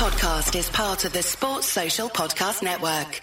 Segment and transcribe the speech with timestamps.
[0.00, 3.20] podcast is part of the Sports Social Podcast Network.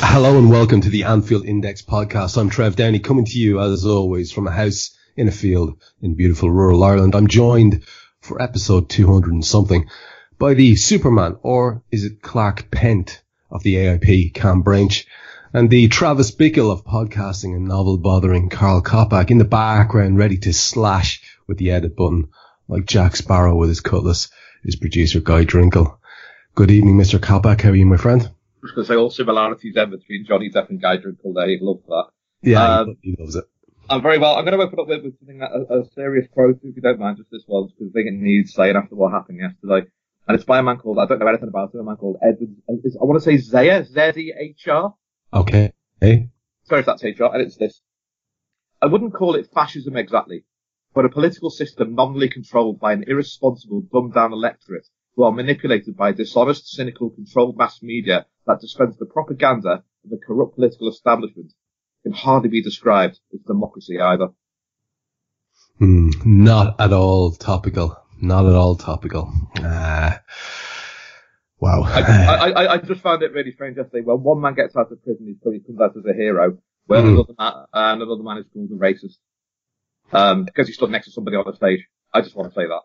[0.00, 2.36] Hello and welcome to the Anfield Index podcast.
[2.36, 6.14] I'm Trev Downey coming to you as always from a house in a field in
[6.14, 7.14] beautiful rural Ireland.
[7.14, 7.84] I'm joined
[8.20, 9.88] for episode 200 and something
[10.38, 15.06] by the Superman, or is it Clark Kent of the AIP, Kam Brainch,
[15.52, 20.36] and the Travis Bickle of podcasting and novel bothering Karl Coppack in the background ready
[20.38, 22.28] to slash with the edit button
[22.68, 24.30] like Jack Sparrow with his cutlass
[24.62, 25.98] is producer Guy Drinkle.
[26.54, 27.18] Good evening, Mr.
[27.18, 27.62] Coppack.
[27.62, 28.22] How are you, my friend?
[28.22, 28.30] I
[28.62, 31.48] was going to say all similarities there between Johnny Depp and Guy Drinkle there.
[31.48, 32.04] He'd love that.
[32.42, 33.44] Yeah, Um, he loves it.
[33.90, 34.34] I'm very well.
[34.34, 36.82] I'm going to open up with, with something that, a, a serious quote, if you
[36.82, 39.88] don't mind, just this once, because I think it needs saying after what happened yesterday.
[40.26, 42.18] And it's by a man called, I don't know anything about him, a man called
[42.22, 44.94] Edward, uh, I want to say Zayer, Z-E-H-R.
[45.32, 45.72] Okay.
[46.00, 46.28] Hey.
[46.64, 47.80] Sorry if that's HR, and it's this.
[48.82, 50.44] I wouldn't call it fascism exactly,
[50.94, 54.86] but a political system nominally controlled by an irresponsible, dumbed down electorate
[55.16, 60.20] who are manipulated by dishonest, cynical, controlled mass media that dispense the propaganda of the
[60.24, 61.52] corrupt political establishment
[62.08, 64.28] can hardly be described as democracy either.
[65.78, 67.96] Hmm, not at all topical.
[68.20, 69.32] Not at all topical.
[69.56, 70.16] Uh,
[71.60, 71.82] wow.
[71.84, 74.02] I, I, I, just found it really strange yesterday.
[74.04, 77.02] Well, one man gets out of prison, he's probably comes out as a hero, where
[77.02, 77.08] Hmm.
[77.08, 79.18] another, man, uh, another man is called a racist.
[80.10, 81.86] Um, because he stood next to somebody on the stage.
[82.14, 82.80] I just want to say that.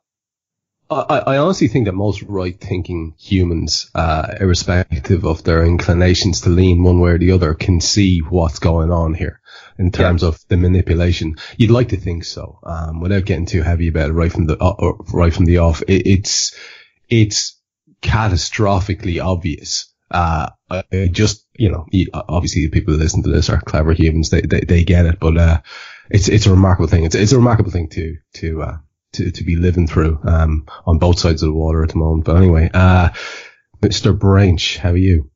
[0.93, 6.83] I, I honestly think that most right-thinking humans, uh, irrespective of their inclinations to lean
[6.83, 9.41] one way or the other, can see what's going on here
[9.77, 11.35] in terms of the manipulation.
[11.57, 14.57] You'd like to think so, um, without getting too heavy about it right from the
[14.57, 15.81] uh, right from the off.
[15.87, 16.55] It, it's
[17.09, 17.59] it's
[18.01, 19.93] catastrophically obvious.
[20.11, 20.49] Uh,
[21.11, 24.29] just you know, obviously the people that listen to this are clever humans.
[24.29, 25.61] They they, they get it, but uh,
[26.09, 27.03] it's it's a remarkable thing.
[27.03, 28.77] It's it's a remarkable thing to to uh,
[29.13, 32.25] to to be living through um on both sides of the water at the moment.
[32.25, 33.09] But anyway, uh,
[33.81, 34.17] Mr.
[34.17, 35.29] Brainch, how are you?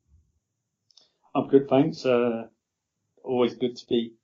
[1.34, 2.04] I'm good, thanks.
[2.04, 2.44] Uh,
[3.22, 4.14] always good to be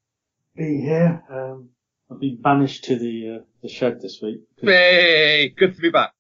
[0.57, 1.23] be here.
[1.31, 1.71] Um,
[2.11, 4.41] I've been banished to the uh, the shed this week.
[4.61, 6.13] Hey, good to be back.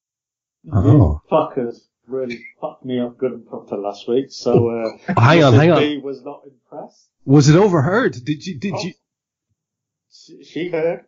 [0.72, 1.20] Oh.
[1.30, 4.26] Fuckers really fucked me up good and proper last week.
[4.30, 5.56] So uh, Hang on, Mrs.
[5.56, 5.78] hang on.
[5.80, 7.08] B was not impressed.
[7.24, 8.12] Was it overheard?
[8.24, 8.82] Did you did Oh.
[8.82, 8.92] you?
[10.10, 11.04] She, she heard.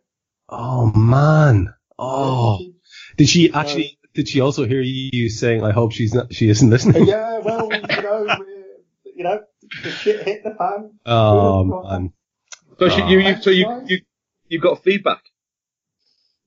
[0.49, 1.73] Oh man.
[1.99, 2.73] Oh, She-
[3.17, 3.99] did she actually?
[4.13, 7.05] Did she also hear you saying, "I hope she's not, she isn't listening"?
[7.07, 8.37] yeah, well, you know,
[9.05, 9.41] you know,
[9.83, 10.91] the shit hit the fan.
[11.05, 11.99] Oh Good and proper.
[11.99, 12.13] man.
[12.79, 13.89] So she, you, you, so you, Nice.
[13.89, 14.01] you,
[14.49, 15.21] you got feedback.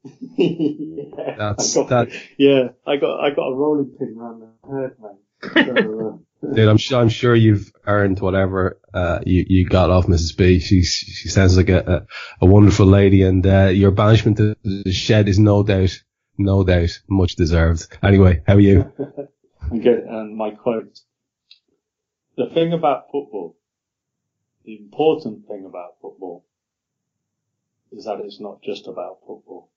[0.36, 4.80] yeah, That's- I got, that- Yeah, I got I got a rolling pin around the
[4.80, 5.18] head, man.
[5.66, 10.06] So, uh, Dude, I'm sure I'm sure you've earned whatever uh, you you got off
[10.06, 10.36] Mrs.
[10.36, 10.58] B.
[10.58, 12.06] She's she sounds like a
[12.40, 16.02] a, a wonderful lady, and uh, your banishment to the shed is no doubt
[16.38, 17.86] no doubt much deserved.
[18.02, 18.90] Anyway, how are you?
[19.70, 20.04] I'm good.
[20.04, 20.98] and my quote.
[22.38, 23.58] The thing about football,
[24.64, 26.46] the important thing about football,
[27.92, 29.70] is that it's not just about football.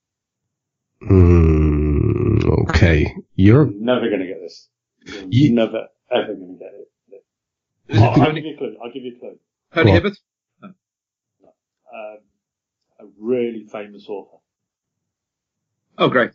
[1.02, 4.68] Mm, okay, you're never going to get this.
[5.04, 6.88] You're You- never, ever going to get it.
[7.88, 8.76] Is it I'll give you a clue.
[8.82, 9.38] I'll give you a clue.
[9.74, 9.94] Tony Go on.
[10.02, 10.18] Hibbert?
[10.62, 12.18] Um,
[13.00, 14.38] a really famous author.
[15.98, 16.32] Oh, great.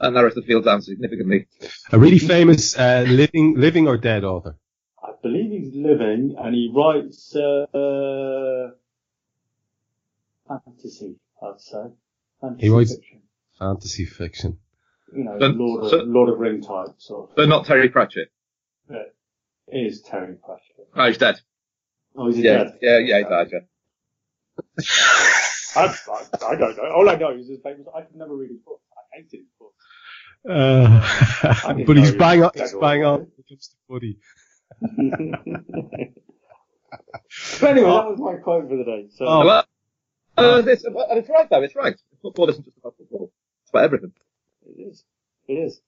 [0.00, 1.48] That narrows the field down significantly.
[1.92, 4.56] a really famous uh, living living or dead author.
[5.02, 8.70] I believe he's living, and he writes uh,
[10.48, 11.16] fantasy.
[11.42, 11.84] I'd say.
[12.40, 13.22] Fantasy He writes- fiction.
[13.58, 14.58] Fantasy fiction.
[15.14, 17.36] You know, So- Lord of so- Lord of Ring type sort of.
[17.36, 18.30] But not Terry Pratchett.
[18.88, 19.14] It
[19.68, 20.88] is Terry Pratchett.
[20.94, 21.40] Oh, he's dead.
[22.16, 22.78] Oh, is he Yeah, dead?
[22.80, 23.58] yeah, yeah, he died, yeah.
[25.76, 26.90] I, I, I don't know.
[26.94, 27.86] All I know is his famous.
[27.94, 28.82] I could never read his books.
[28.96, 29.84] I hated his books.
[30.48, 32.50] Uh, but he's bang on.
[32.54, 33.30] He's bang on already.
[33.34, 34.18] when it comes to footy.
[37.60, 39.08] but anyway, that was my quote for the day.
[39.14, 39.44] So Oh.
[39.44, 39.64] Well,
[40.38, 41.96] uh, it's, and it's right though, it's right.
[42.22, 43.32] Football isn't just about football.
[43.62, 44.12] It's about everything.
[44.66, 45.04] it is.
[45.48, 45.80] It is.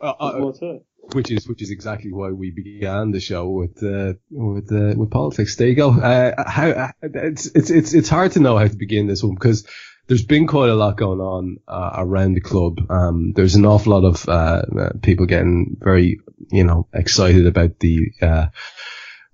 [0.00, 0.86] Uh, uh, more to it.
[1.12, 5.10] Which is which is exactly why we began the show with uh, with uh, with
[5.10, 5.56] politics.
[5.56, 5.90] There you go.
[5.90, 9.34] Uh, how uh, it's it's it's it's hard to know how to begin this one
[9.34, 9.66] because
[10.06, 12.78] there's been quite a lot going on uh, around the club.
[12.90, 16.20] Um, there's an awful lot of uh, uh, people getting very
[16.50, 18.46] you know excited about the uh,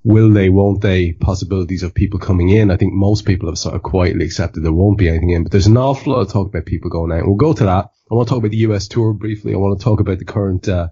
[0.05, 2.71] will they, won't they, possibilities of people coming in.
[2.71, 5.53] I think most people have sort of quietly accepted there won't be anything in, but
[5.53, 7.27] there's an awful lot of talk about people going out.
[7.27, 7.91] We'll go to that.
[8.11, 9.53] I want to talk about the US tour briefly.
[9.53, 10.89] I want to talk about the current, uh,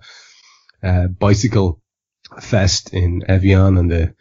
[0.83, 1.81] uh, bicycle
[2.41, 4.15] fest in Evian and the,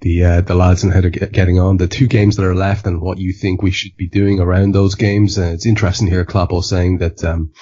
[0.00, 2.86] the, uh, the lads and how they're getting on, the two games that are left
[2.86, 5.38] and what you think we should be doing around those games.
[5.38, 7.52] Uh, it's interesting to hear Kloppo saying that, um,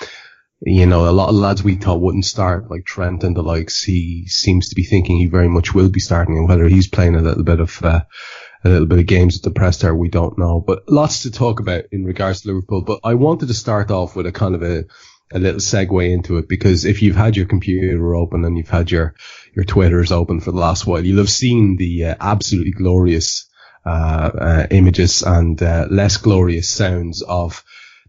[0.62, 3.82] you know, a lot of lads we thought wouldn't start, like Trent and the likes,
[3.82, 7.14] he seems to be thinking he very much will be starting and whether he's playing
[7.14, 8.00] a little bit of, uh,
[8.64, 11.30] a little bit of games at the press there, we don't know, but lots to
[11.30, 12.82] talk about in regards to Liverpool.
[12.82, 14.84] But I wanted to start off with a kind of a,
[15.32, 18.90] a little segue into it because if you've had your computer open and you've had
[18.90, 19.14] your,
[19.54, 23.48] your Twitters open for the last while, you'll have seen the uh, absolutely glorious,
[23.86, 27.64] uh, uh, images and, uh, less glorious sounds of,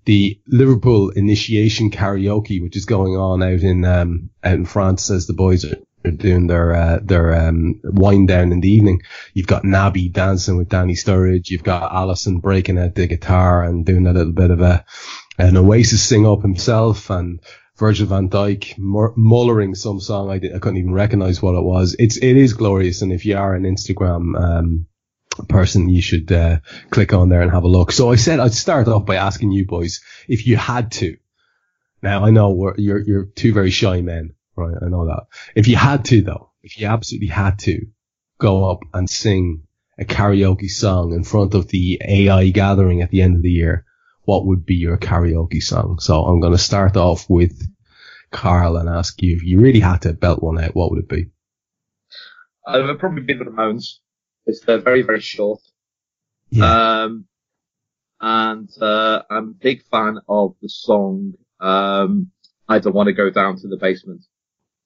[0.06, 5.28] the Liverpool initiation karaoke, which is going on out in um, out in France as
[5.28, 5.78] the boys are
[6.10, 9.02] doing their uh, their um, wind down in the evening.
[9.34, 11.50] You've got Naby dancing with Danny Sturridge.
[11.50, 14.86] You've got Alisson breaking out the guitar and doing a little bit of a
[15.38, 17.40] an Oasis sing up himself and.
[17.78, 21.96] Virgil van Dijk mullering some song I, did, I couldn't even recognize what it was.
[21.98, 24.86] It's it is glorious, and if you are an Instagram um,
[25.48, 27.92] person you should uh, click on there and have a look.
[27.92, 31.18] So I said I'd start off by asking you boys if you had to.
[32.02, 34.76] Now I know you're you're two very shy men, right?
[34.82, 35.28] I know that.
[35.56, 37.88] If you had to though, if you absolutely had to
[38.40, 39.64] go up and sing
[39.98, 43.86] a karaoke song in front of the AI gathering at the end of the year,
[44.24, 46.00] what would be your karaoke song?
[46.00, 47.62] So I'm going to start off with
[48.32, 51.10] Karl and ask you if you really had to belt one out, what would it
[51.10, 51.28] be?
[52.68, 54.00] Uh, it would probably be the Ramones.
[54.46, 55.62] It's uh, very, very short.
[56.50, 57.02] Yeah.
[57.04, 57.26] Um,
[58.20, 62.32] and, uh, I'm a big fan of the song, um,
[62.70, 64.24] I don't want to go down to the basement.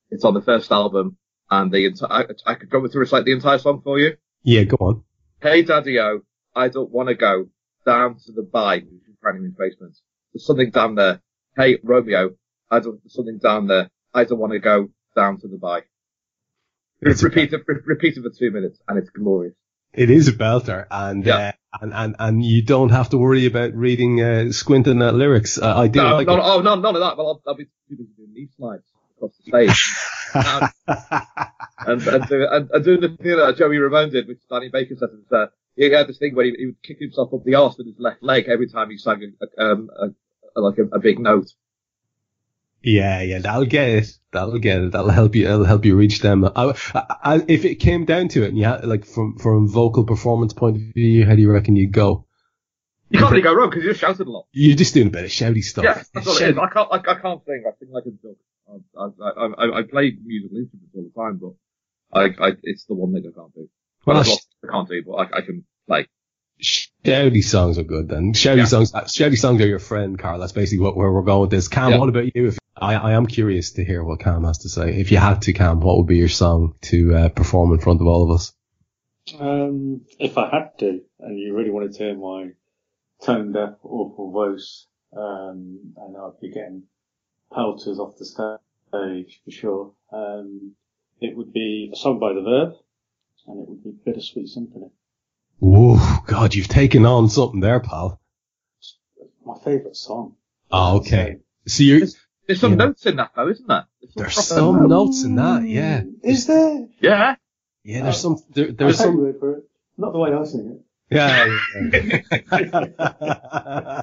[0.09, 1.17] It's on the first album
[1.49, 4.17] and the entire, I, I could go to recite the entire song for you.
[4.43, 5.03] Yeah, go on.
[5.41, 6.21] Hey Daddy O,
[6.55, 7.49] I don't want to go
[7.85, 9.95] down to the bay, which is Branniman's basement.
[10.33, 11.21] There's something down there.
[11.57, 12.31] Hey Romeo,
[12.69, 13.89] I don't, there's something down there.
[14.13, 15.81] I don't want to go down to the bay.
[17.01, 19.53] It's repeat it, re- repeat it for two minutes, and it's glorious.
[19.93, 21.53] It is a belter, and Yeah.
[21.73, 25.57] uh, and and and you don't have to worry about reading uh, squinting at lyrics.
[25.57, 27.17] Uh, I do No, like no, oh, no, none of that.
[27.17, 28.83] Well, I'll, I'll be too busy doing knee slides
[29.17, 29.93] across the stage
[31.87, 34.95] and, and, do, and, and doing the thing that Joey Ramone did, which Danny Baker
[34.97, 35.09] said.
[35.11, 37.77] Was, uh, he had this thing where he, he would kick himself up the arse
[37.77, 40.99] with his left leg every time he sang a, a, um, a, a, like a,
[40.99, 41.47] big note.
[42.81, 44.11] yeah, yeah, that'll get it.
[44.31, 44.91] That'll get it.
[44.91, 45.45] That'll help you.
[45.47, 46.45] That'll help you reach them.
[46.45, 49.67] I, I, if it came down to it, and you had like from from a
[49.67, 52.25] vocal performance point of view, how do you reckon you'd go?
[53.09, 54.47] You can't really go wrong because you just shouted a lot.
[54.51, 55.85] You're just doing a bit of shouty stuff.
[55.85, 56.57] Yeah, that's all it is.
[56.57, 57.63] I can't, I, I can't sing.
[57.65, 58.35] I sing like a dog.
[58.97, 61.53] I, I, I, I play musical instruments all the time, but
[62.19, 63.69] I, I, it's the one thing I can't do.
[64.05, 66.07] Well, Well, I can't do, but I, I can play.
[66.61, 68.33] Shouty songs are good then.
[68.33, 68.65] Shouty Yeah.
[68.65, 70.39] songs, shouty songs are your friend, Karl.
[70.39, 71.67] That's basically what where we're going with this.
[71.67, 71.97] Kam, Yeah.
[71.97, 72.47] what about you?
[72.47, 74.99] If, I, I am curious to hear what Kam has to say.
[74.99, 78.01] If you had to, Kam, what would be your song to uh, perform in front
[78.01, 78.53] of all of us?
[79.39, 82.49] Um, if I had to, and you really wanted to hear my
[83.23, 86.83] tone deaf, awful voice, um, I know I'd be getting
[87.53, 89.93] pelters off the stage for sure.
[90.11, 90.75] Um,
[91.21, 92.73] it would be a song by The Verve,
[93.47, 94.89] and it would be Bittersweet Symphony.
[95.63, 95.97] Ooh,
[96.27, 98.19] God, you've taken on something there, pal.
[99.45, 100.35] My favourite song.
[100.71, 101.37] Oh, okay.
[101.67, 102.07] So you're,
[102.47, 102.77] There's some Yeah.
[102.85, 103.85] notes in that though, isn't there?
[104.15, 104.89] there's proper some notes.
[104.89, 106.03] notes in that, yeah.
[106.23, 106.87] Is there?
[106.99, 107.35] Yeah.
[107.83, 109.63] Yeah, there's some, there, there's some, word for it.
[109.97, 110.81] Not the way I sing it.
[111.15, 111.59] yeah,
[112.51, 114.01] yeah.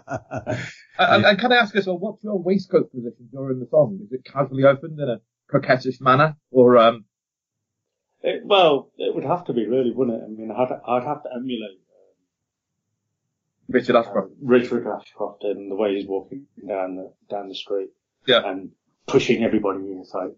[0.98, 3.98] And, and can I ask as well, what's your waistcoat position during the song?
[4.04, 5.20] Is it casually opened in a
[5.50, 7.04] coquettish manner, or um?
[8.22, 8.44] It.
[8.44, 10.24] Well, it would have to be really, wouldn't it?
[10.24, 11.80] I mean, I'd, I'd have to emulate
[13.68, 14.32] Richard uh, Ashcroft.
[14.42, 17.90] Richard Ashcroft and the way he's walking down the down the street
[18.26, 18.42] Yeah.
[18.44, 18.70] and
[19.06, 20.30] pushing everybody inside.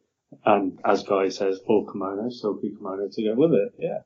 [0.45, 3.75] And as Guy says, full kimono, silky kimono to go with it.
[3.79, 3.99] Yeah,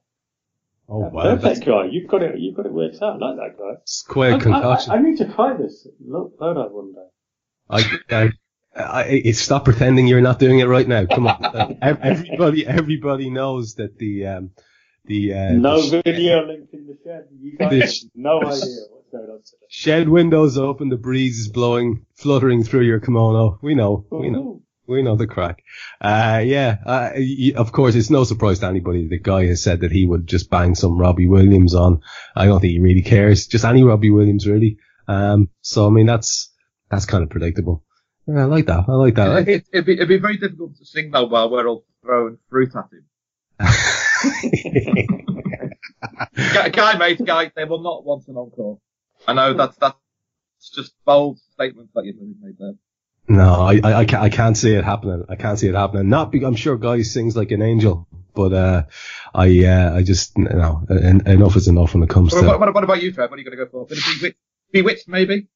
[0.91, 1.23] Oh, wow.
[1.23, 1.85] perfect That's, guy.
[1.91, 2.39] You've got it.
[2.39, 3.23] You've got it worked out.
[3.23, 3.75] I like that guy.
[3.85, 4.91] Square quite a I, I, concoction.
[4.93, 5.87] I, I need to try this.
[6.07, 7.09] Look, load up one day.
[7.71, 8.31] I, I,
[8.75, 11.07] I, I, stop pretending you're not doing it right now.
[11.07, 11.79] Come on.
[11.83, 14.51] Everybody, everybody knows that the, um,
[15.05, 17.29] the, uh, No the video link in the shed.
[17.41, 18.51] You guys have no idea
[18.91, 19.67] what's going on today.
[19.69, 23.59] shed windows open, the breeze is blowing, fluttering through your kimono.
[23.63, 25.63] We know, we know, we know the crack.
[26.01, 27.11] Uh, yeah, uh,
[27.57, 29.09] of course, it's no surprise to anybody.
[29.09, 32.03] The guy has said that he would just bang some Robbie Williams on.
[32.37, 33.47] I don't think he really cares.
[33.47, 34.79] Just any Robbie Williams, really.
[35.07, 36.53] Um, so I mean, that's,
[36.91, 37.85] that's kind of predictable.
[38.29, 38.85] Yeah, I like that.
[38.87, 39.49] I like that.
[39.49, 42.73] It, it'd, be, it'd be very difficult to sing though while we're all throwing fruit
[42.77, 43.07] at him.
[46.73, 48.79] guy, mate, guy, they will not want an encore.
[49.27, 49.97] I know that's that's
[50.75, 52.75] just bold statements that you've made there.
[53.31, 55.25] No, I, I, I, can't, I can't see it happening.
[55.29, 56.09] I can't see it happening.
[56.09, 58.85] Not because I'm sure Guy sings like an angel, but, uh,
[59.35, 62.47] I, uh, I just, you know, enough is enough when it comes what, to.
[62.47, 63.29] What, what, about you, Trev?
[63.29, 63.87] What are you going to go for?
[63.87, 64.39] Bit of bewitched,
[64.73, 65.49] bewitched maybe?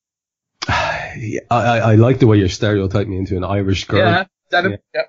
[1.13, 4.01] I, I, I like the way you're stereotyping me into an Irish girl.
[4.01, 5.03] Yeah, denim, yeah.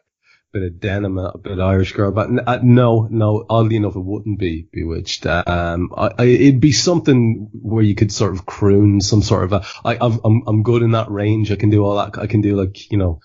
[0.51, 4.05] Bit of denim, a bit of Irish girl, but uh, no, no, oddly enough, it
[4.05, 5.25] wouldn't be Bewitched.
[5.25, 9.53] Um, I, I, it'd be something where you could sort of croon some sort of
[9.53, 11.51] a, I, I'm, I'm good in that range.
[11.51, 12.19] I can do all that.
[12.19, 13.19] I can do like, you know,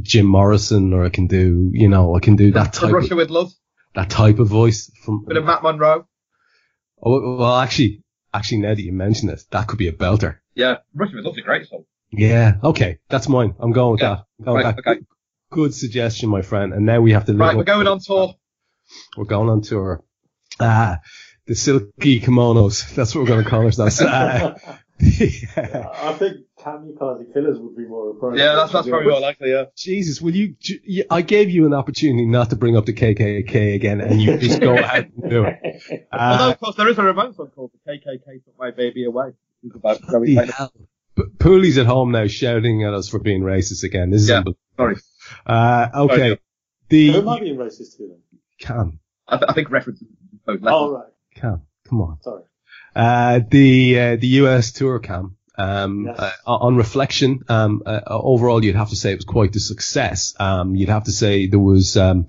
[0.00, 3.18] Jim Morrison or I can do, you know, I can do that type Russia of,
[3.18, 3.52] with love.
[3.96, 5.24] That type of voice from.
[5.24, 6.06] Bit of Matt Monro.
[7.02, 8.04] Oh, well, actually,
[8.36, 10.38] actually, now that you mention it, that could be a belter.
[10.54, 11.84] Yeah, Russia with love's a great song.
[12.10, 13.54] Yeah, okay, that's mine.
[13.58, 14.22] I'm going with Yeah.
[14.38, 14.44] that.
[14.44, 15.00] Going Right, with okay.
[15.50, 16.72] Good suggestion, my friend.
[16.72, 17.34] And now we have to.
[17.34, 18.34] Right, we're going on tour.
[19.16, 20.02] We're going on tour.
[20.60, 20.98] Ah,
[21.46, 22.94] the silky kimonos.
[22.94, 24.00] That's what we're going to call ourselves.
[24.04, 24.54] Ah,
[25.00, 25.88] yeah.
[25.94, 28.42] I think kamikaze killers would be more appropriate.
[28.42, 29.50] Yeah, that's that's probably more likely.
[29.50, 29.64] Yeah.
[29.76, 30.56] Jesus, will you,
[31.10, 34.60] I gave you an opportunity not to bring up the KKK again and you just
[34.60, 36.08] go ahead and do it.
[36.12, 39.04] Although, Uh, of course, there is a Ramones song called "The KKK Took My Baby
[39.04, 39.28] Away."
[39.62, 40.72] It's about going bloody like- hell.
[41.16, 44.10] P- Pooley's at home now shouting at us for being racist again.
[44.10, 44.38] This is Yeah.
[44.38, 44.60] unbelievable.
[44.76, 44.96] Sorry,
[45.46, 47.10] Uh, Sorry, okay.
[47.12, 48.20] Who am I being racist to then?
[48.60, 50.06] Kam, I, th- I think references.
[50.08, 50.92] to both Oh, lessons.
[50.94, 51.40] right.
[51.40, 52.18] Kam, come on.
[52.22, 52.42] Sorry.
[52.94, 56.18] Uh, the, uh, the US tour Kam, um, Yes.
[56.18, 60.34] uh, on reflection, um, uh, overall you'd have to say it was quite a success.
[60.38, 62.26] Um, you'd have to say there was, um,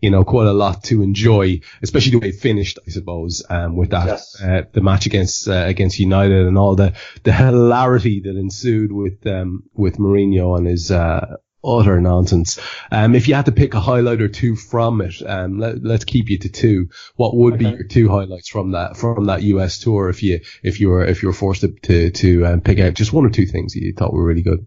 [0.00, 3.76] you know, quite a lot to enjoy, especially the way it finished, I suppose, um,
[3.76, 4.42] with that, Yes.
[4.42, 6.92] uh, the match against, uh, against United and all the,
[7.22, 12.58] the hilarity that ensued with, um, with Mourinho and his, uh, utter nonsense.
[12.90, 16.04] Um, if you had to pick a highlight or two from it, um, let, let's
[16.04, 16.88] keep you to two.
[17.16, 20.80] What would be your two highlights from that, from that US tour if you, if
[20.80, 23.30] you were, if you were forced to, to, to um, pick out just one or
[23.30, 24.66] two things that you thought were really good?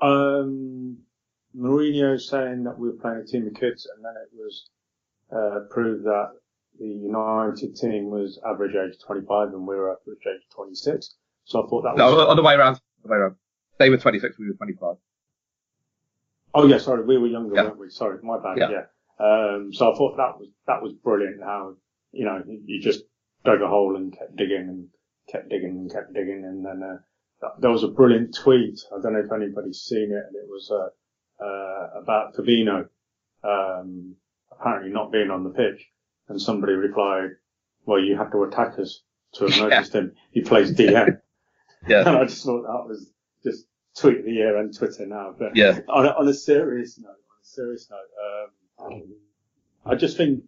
[0.00, 0.98] Um,
[1.56, 4.70] Mourinho saying that we were playing a team of kids, and then it was
[5.32, 6.30] uh, proved that
[6.78, 11.14] the United team was average age 25 and we were average age 26.
[11.44, 11.98] So I thought that was.
[11.98, 12.80] No, other way around.
[13.04, 13.36] Other way around.
[13.78, 14.96] They were 26, we were 25.
[16.54, 17.64] Oh yeah, sorry, we were younger, Yeah.
[17.64, 17.90] weren't we?
[17.90, 18.58] Sorry, my bad.
[18.58, 18.70] Yeah.
[18.70, 18.84] Yeah.
[19.24, 21.42] Um, so I thought that was that was brilliant.
[21.42, 21.74] How
[22.12, 23.04] you know you just
[23.44, 24.88] dug a hole and kept digging and
[25.30, 28.78] kept digging and kept digging, and then uh, there was a brilliant tweet.
[28.96, 32.88] I don't know if anybody's seen it, and it was uh, uh, about Fabinho
[33.44, 34.16] um,
[34.52, 35.86] apparently not being on the pitch,
[36.28, 37.30] and somebody replied,
[37.84, 39.02] "Well, you have to attack us
[39.34, 39.68] to have Yeah.
[39.68, 40.12] noticed him.
[40.32, 41.20] He plays DM."
[41.88, 42.00] Yeah.
[42.06, 43.10] and I just thought that was
[43.42, 43.64] just
[43.96, 45.80] tweet of the year and Twitter now, but Yeah.
[45.88, 49.14] on a, on a serious note, on a serious note, um,
[49.84, 50.44] I just think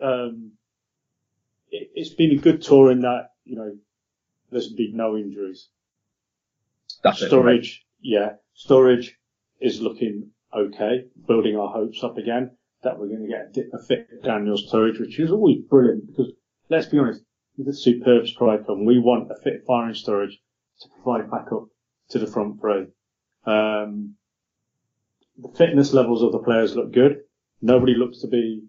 [0.00, 0.52] um,
[1.70, 3.76] it, it's been a good tour in that you know
[4.50, 5.68] there's been no injuries.
[7.02, 7.30] That's it.
[7.30, 9.10] Sturridge, yeah, Sturridge
[9.60, 11.04] is looking okay.
[11.26, 15.18] Building our hopes up again that we're going to get a, fit Daniel Sturridge, which
[15.20, 16.32] is always brilliant because
[16.68, 17.22] let's be honest,
[17.56, 20.34] he's a superb striker, and we want a fit firing Sturridge
[20.80, 21.66] to provide backup
[22.10, 22.86] to the front three.
[23.46, 24.16] Um,
[25.38, 27.20] the fitness levels of the players look good.
[27.62, 28.62] Nobody looks to be,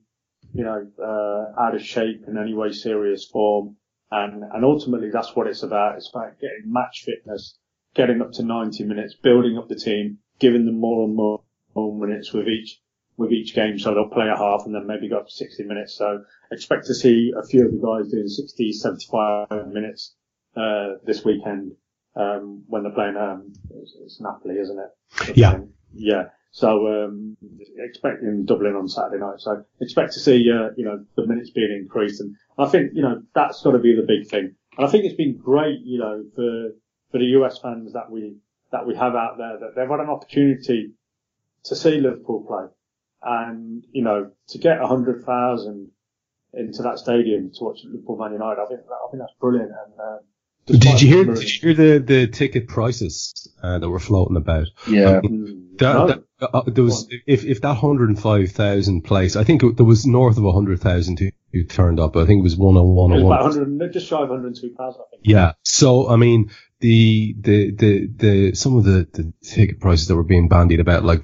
[0.53, 3.75] you know, uh, out of shape in any way, serious form.
[4.10, 5.95] And, and ultimately that's what it's about.
[5.98, 7.57] It's about getting match fitness,
[7.93, 11.41] getting up to 90 minutes, building up the team, giving them more and more,
[11.75, 12.79] more minutes with each,
[13.17, 13.79] with each game.
[13.79, 15.95] So they'll play a half and then maybe go up to 60 minutes.
[15.98, 20.15] So expect to see a few of the guys doing 60, 75 minutes,
[20.55, 21.71] uh, this weekend,
[22.15, 25.38] um, when they're playing, um, it's, it's Napoli, isn't it?
[25.38, 25.60] Yeah.
[25.94, 26.24] Yeah.
[26.51, 27.38] So, um,
[27.77, 29.39] expecting Dublin on Saturday night.
[29.39, 32.20] So expect to see, uh, you know, the minutes being increased.
[32.20, 34.56] And I think, you know, that's got to be the big thing.
[34.77, 36.72] And I think it's been great, you know, for,
[37.12, 38.36] for the US fans that we,
[38.72, 40.91] that we have out there, that they've had an opportunity
[41.65, 42.65] to see Liverpool play.
[43.24, 45.91] And, you know, to get a hundred thousand
[46.53, 49.72] into that stadium to watch Liverpool Man United, I think, I think that's brilliant.
[49.72, 50.18] And, uh,
[50.68, 54.38] Did you hear, the- did you hear the, the ticket prices, uh, that were floating
[54.38, 54.68] about?
[54.88, 55.22] Yeah.
[55.22, 56.08] Mm, That, no.
[56.08, 60.38] that- uh, there was, if, if that 105,000 place, I think it- there was north
[60.38, 62.15] of 100,000 who, who turned up.
[62.15, 64.30] I think it was one on one It was on about 100, just shy of
[64.30, 65.22] 102,000, I think.
[65.25, 65.53] Yeah.
[65.63, 70.24] So, I mean, the, the, the, the, some of the, the ticket prices that were
[70.24, 71.22] being bandied about, like,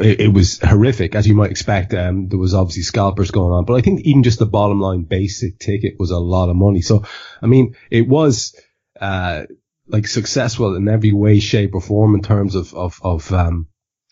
[0.00, 1.92] it, it was horrific, as you might expect.
[1.92, 5.02] Um, there was obviously scalpers going on, but I think even just the bottom line
[5.02, 6.80] basic ticket was a lot of money.
[6.80, 7.04] So,
[7.42, 8.54] I mean, it was,
[9.00, 9.44] uh,
[9.88, 13.68] like successful in every way, shape or form in terms of, of, of, um,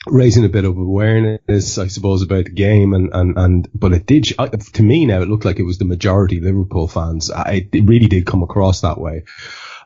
[0.07, 4.07] raising a bit of awareness, I suppose, about the game and, and, and, but it
[4.07, 7.31] did, to me now, it looked like it was the majority Liverpool fans.
[7.47, 9.25] It, it really did come across that way.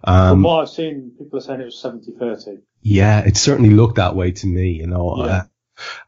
[0.04, 2.62] Um, From what I've seen, people are saying it was 70-30.
[2.82, 5.24] Yeah, it certainly looked that way to me, you know.
[5.24, 5.44] Yeah.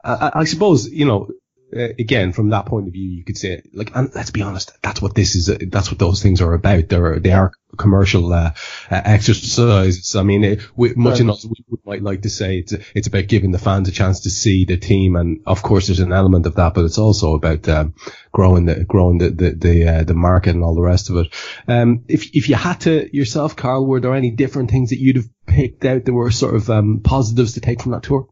[0.02, 1.28] Uh, I, I, suppose, you know,
[1.74, 4.72] uh, again, from that point of view, you could say, like, and let's be honest,
[4.82, 5.48] that's what this is.
[5.48, 6.88] Uh, that's what those things are about.
[6.88, 8.52] They're they are commercial uh,
[8.90, 10.16] uh, exercises.
[10.16, 13.28] I mean, it, we, much enough we, we might like to say it's it's about
[13.28, 16.46] giving the fans a chance to see the team, and of course, there's an element
[16.46, 17.94] of that, but it's also about um,
[18.32, 21.34] growing the growing the the the, uh, the, market and all the rest of it.
[21.68, 25.16] Um, if if you had to yourself, Karl, were there any different things that you'd
[25.16, 28.28] have picked out that were sort of um, positives to take from that tour?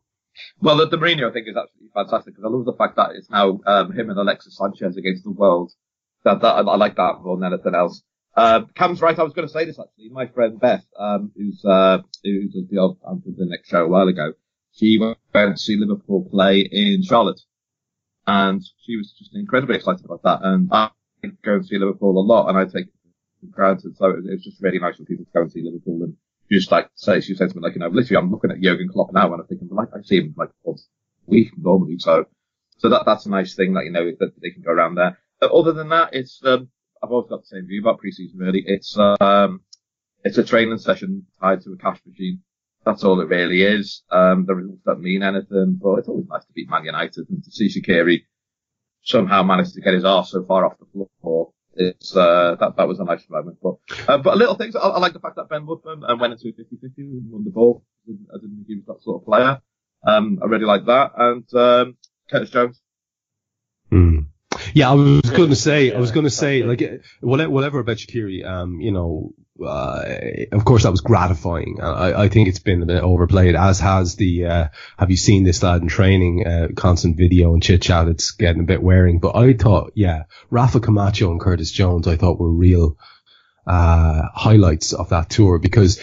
[0.61, 3.31] Well, the, the Mourinho thing is absolutely fantastic because I love the fact that it's
[3.31, 5.73] now um, him and Alexis Sanchez against the world.
[6.25, 8.03] That, that I, I like that more than anything else.
[8.37, 9.19] Uh, Kam's right.
[9.19, 10.11] I was going to say this actually.
[10.11, 14.07] My friend Beth, um, who's uh, who does the answer the next show a while
[14.07, 14.33] ago,
[14.73, 17.41] she went to see Liverpool play in Charlotte,
[18.27, 20.41] and she was just incredibly excited about that.
[20.43, 20.91] And I
[21.45, 22.93] go and see Liverpool a lot, and I take it
[23.41, 23.97] for granted.
[23.97, 26.17] So it, was just really nice for people to go and see Liverpool and
[26.51, 28.89] just like say she said to me like you know literally I'm looking at Jurgen
[28.89, 30.89] Klopp now and I'm thinking like I see him like once
[31.27, 32.25] a week normally so
[32.79, 35.19] so that that's a nice thing that you know that they can go around there.
[35.43, 36.69] Uh, other than that, it's um,
[37.03, 38.63] I've always got the same view about preseason really.
[38.67, 39.61] It's um
[40.25, 42.43] it's a training session tied to a cash machine.
[42.85, 44.03] That's all it really is.
[44.11, 47.43] Um, the results don't mean anything, but it's always nice to beat Man United and
[47.45, 48.23] to see Shaqiri
[49.03, 52.89] somehow manage to get his arse so far off the floor it's uh, that that
[52.89, 53.59] was a nice moment.
[53.63, 53.77] But
[54.09, 54.77] uh, but little things.
[54.77, 57.51] I, I, like the fact that Ben Woodburn uh, went into 50-50 and won the
[57.51, 57.85] ball.
[58.09, 59.61] I didn't think he was that sort of player.
[60.07, 61.13] Um, I really like that.
[61.17, 61.97] And um,
[62.31, 62.81] Curtis Jones.
[64.75, 66.83] Yeah, I was going to say, I was going to say, like,
[67.21, 69.33] whatever about Shaqiri, um, you know,
[69.65, 70.05] uh,
[70.53, 71.79] of course that was gratifying.
[71.83, 75.45] I, I, think it's been a bit overplayed, as has the, uh, have you seen
[75.45, 78.09] this lad in training, uh, constant video and chit chat.
[78.09, 82.17] It's getting a bit wearing, but I thought, yeah, Rafa Camacho and Curtis Jones, I
[82.17, 82.97] thought were real,
[83.67, 86.01] uh, highlights of that tour because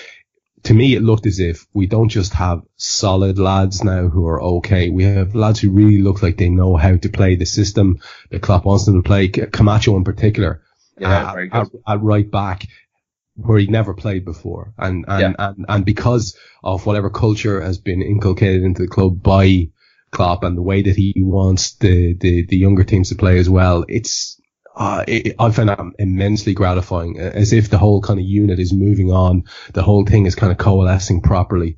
[0.66, 4.42] to me, it looked as if we don't just have solid lads now who are
[4.42, 4.90] okay.
[4.90, 8.00] We have lads who really look like they know how to play the system
[8.32, 9.28] that Klopp wants them to play.
[9.28, 10.64] Camacho in particular,
[10.98, 12.66] yeah, uh, at, at, right back,
[13.36, 15.48] where he never played before, and and, yeah.
[15.48, 19.70] and and because of whatever culture has been inculcated into the club by
[20.10, 23.48] Klopp and the way that he wants the the, the younger teams to play as
[23.48, 24.42] well, it's
[24.76, 28.74] uh, it, I find that immensely gratifying, as if the whole kind of unit is
[28.74, 29.44] moving on.
[29.74, 31.78] The whole thing is kind of coalescing properly.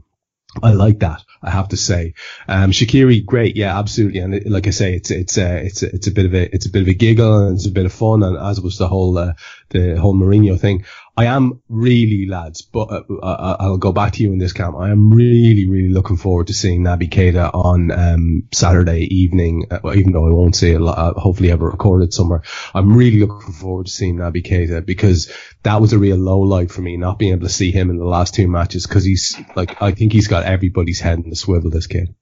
[0.63, 1.23] I like that.
[1.41, 2.15] I have to say,
[2.47, 4.21] um, Shaqiri, great, yeah, absolutely.
[4.21, 6.65] And it, like I say, it's it's uh, it's it's a bit of a it's
[6.65, 8.87] a bit of a giggle and it's a bit of fun, and as was the
[8.87, 9.33] whole uh,
[9.69, 10.85] the whole Mourinho thing.
[11.19, 14.75] I am really, lads, but uh, uh, I'll go back to you in this camp.
[14.77, 19.93] I am really, really looking forward to seeing Naby Keita on um, Saturday evening, uh,
[19.95, 22.43] even though I won't see it, uh, hopefully ever recorded somewhere.
[22.75, 26.69] I'm really looking forward to seeing Naby Keita because that was a real low light
[26.69, 29.41] for me, not being able to see him in the last two matches because he's
[29.55, 32.13] like, I think he's got everybody's head in the swivel, this kid.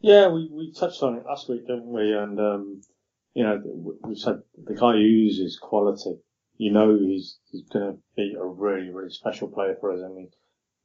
[0.00, 2.12] Yeah, we, we touched on it last week, didn't we?
[2.12, 2.82] And, um,
[3.32, 3.62] you know,
[4.04, 6.18] we said the guy uses quality
[6.58, 10.00] you know he's, he's going to be a really, really special player for us.
[10.04, 10.28] I mean,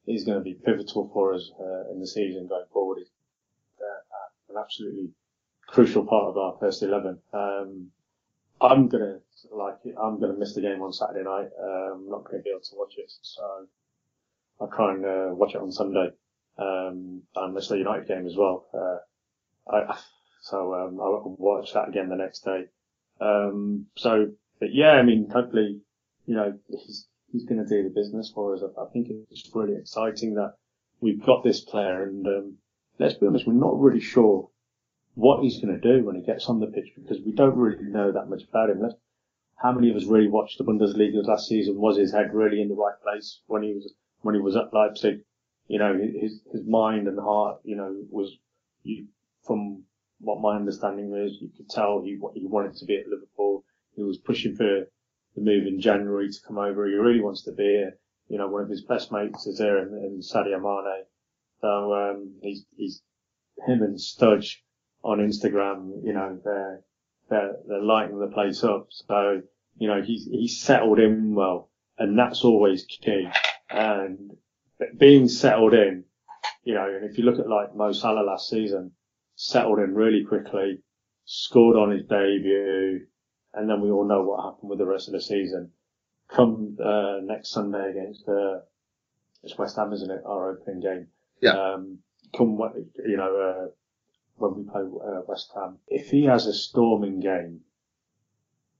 [0.05, 2.99] he's going to be pivotal for us uh, in the season going forward.
[2.99, 3.11] He's
[3.81, 5.09] uh, an absolutely
[5.67, 7.19] crucial part of our first 11.
[7.33, 7.87] Um,
[8.61, 11.49] I'm going to, like, I'm going to miss the game on Saturday night.
[11.59, 13.11] Uh, I'm not going to be able to watch it.
[13.23, 13.41] So
[14.61, 16.09] I'll try and uh, watch it on Sunday.
[16.57, 18.67] Um, I miss the United game as well.
[18.73, 19.97] Uh, I,
[20.41, 22.65] so um, I'll watch that again the next day.
[23.19, 24.31] Um, so
[24.63, 25.81] but yeah, I mean, hopefully,
[26.25, 28.61] you know, he's, he's going to do the business for us.
[28.63, 30.53] I, think it's really exciting that
[31.01, 32.57] we've got this player and, um,
[32.97, 34.49] let's be honest, we're not really sure
[35.15, 37.83] what he's going to do when he gets on the pitch because we don't really
[37.83, 38.81] know that much about him.
[38.81, 38.95] Let's,
[39.57, 41.75] how many of us really watched the Bundesliga last season?
[41.75, 44.73] Was his head really in the right place when he was, when he was at
[44.73, 45.25] Leipzig?
[45.67, 48.31] You know, his, his mind and heart, you know, was,
[48.83, 49.07] you,
[49.45, 49.83] from
[50.21, 54.03] what my understanding is, you could tell he, he wanted to be at Liverpool he
[54.03, 54.85] was pushing for
[55.35, 56.87] the move in January to come over.
[56.87, 57.97] He really wants to be here.
[58.27, 61.03] You know, one of his best mates is there in, in Sadio Mane.
[61.61, 63.01] So, um, he's, he's,
[63.67, 64.57] him and Studge
[65.03, 66.81] on Instagram, you know, they're,
[67.29, 68.87] they're, they're lighting the place up.
[68.89, 69.41] So,
[69.77, 73.27] you know, he's, he's settled in well and that's always key.
[73.69, 74.31] And
[74.97, 76.03] being settled in,
[76.63, 78.91] you know, and if you look at like Mo Salah last season,
[79.35, 80.79] settled in really quickly,
[81.25, 83.05] scored on his debut,
[83.53, 85.71] and then we all know what happened with the rest of the season.
[86.29, 88.59] Come uh, next Sunday against uh,
[89.43, 90.21] it's West Ham, isn't it?
[90.25, 91.07] Our opening game.
[91.41, 91.51] Yeah.
[91.51, 91.99] Um,
[92.35, 92.57] come,
[93.05, 93.67] you know, uh,
[94.35, 97.61] when we play uh, West Ham, if he has a storming game,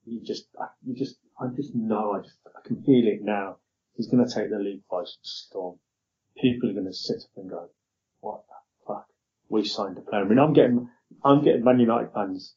[0.06, 0.48] you just,
[0.86, 3.58] you just, I just know, I just, I can feel it now.
[3.96, 5.78] He's going to take the league by storm.
[6.38, 7.70] People are going to sit up and go,
[8.22, 9.06] what the fuck?
[9.50, 10.24] We signed a player.
[10.24, 10.90] I mean, I'm getting,
[11.24, 12.56] I'm getting Man United fans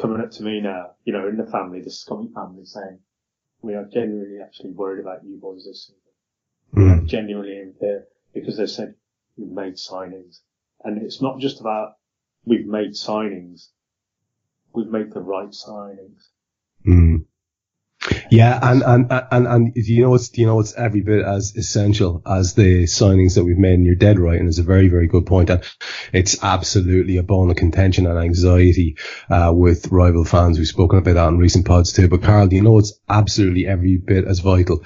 [0.00, 3.00] coming up to me now, you know, in the family, the Scotty family saying,
[3.62, 6.00] we are genuinely actually worried about you boys this season.
[6.74, 7.06] Mm.
[7.06, 8.94] Genuinely in fear because they said
[9.36, 10.40] we've made signings.
[10.82, 11.94] And it's not just about
[12.44, 13.68] we've made signings.
[14.74, 16.28] We've made the right signings.
[16.86, 17.23] Mm.
[18.30, 22.22] Yeah, and, and, and, and, you know it's you know what's every bit as essential
[22.26, 24.38] as the signings that we've made and you're dead right.
[24.38, 25.50] And it's a very, very good point.
[25.50, 25.62] And
[26.12, 28.96] it's absolutely a bone of contention and anxiety,
[29.28, 30.58] uh, with rival fans.
[30.58, 32.08] We've spoken about that in recent pods too.
[32.08, 34.84] But Karl, you know it's absolutely every bit as vital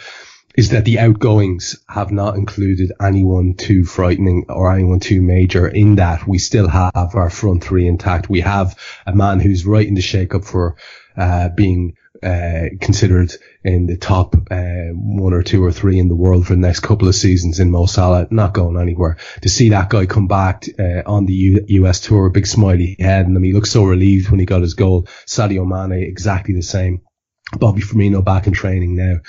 [0.57, 5.95] is that the outgoings have not included anyone too frightening or anyone too major in
[5.95, 8.29] that we still have our front three intact.
[8.29, 10.75] We have a man who's right in the shake up for,
[11.17, 16.15] uh, being uh, considered in the top uh, one or two or three in the
[16.17, 19.19] world for the next couple of seasons in Mo Salah, not going anywhere.
[19.43, 22.97] To see that guy come back uh, on the U- US tour, a big smiley
[22.99, 25.05] head, and he looked so relieved when he got his goal.
[25.27, 27.03] Sadio Mane, exactly the same.
[27.57, 29.21] Bobby Firmino back in training now.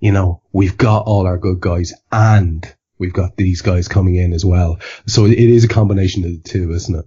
[0.00, 2.66] You know, we've got all our good guys and
[2.98, 4.80] we've got these guys coming in as well.
[5.06, 7.04] So it is a combination of the two, isn't it?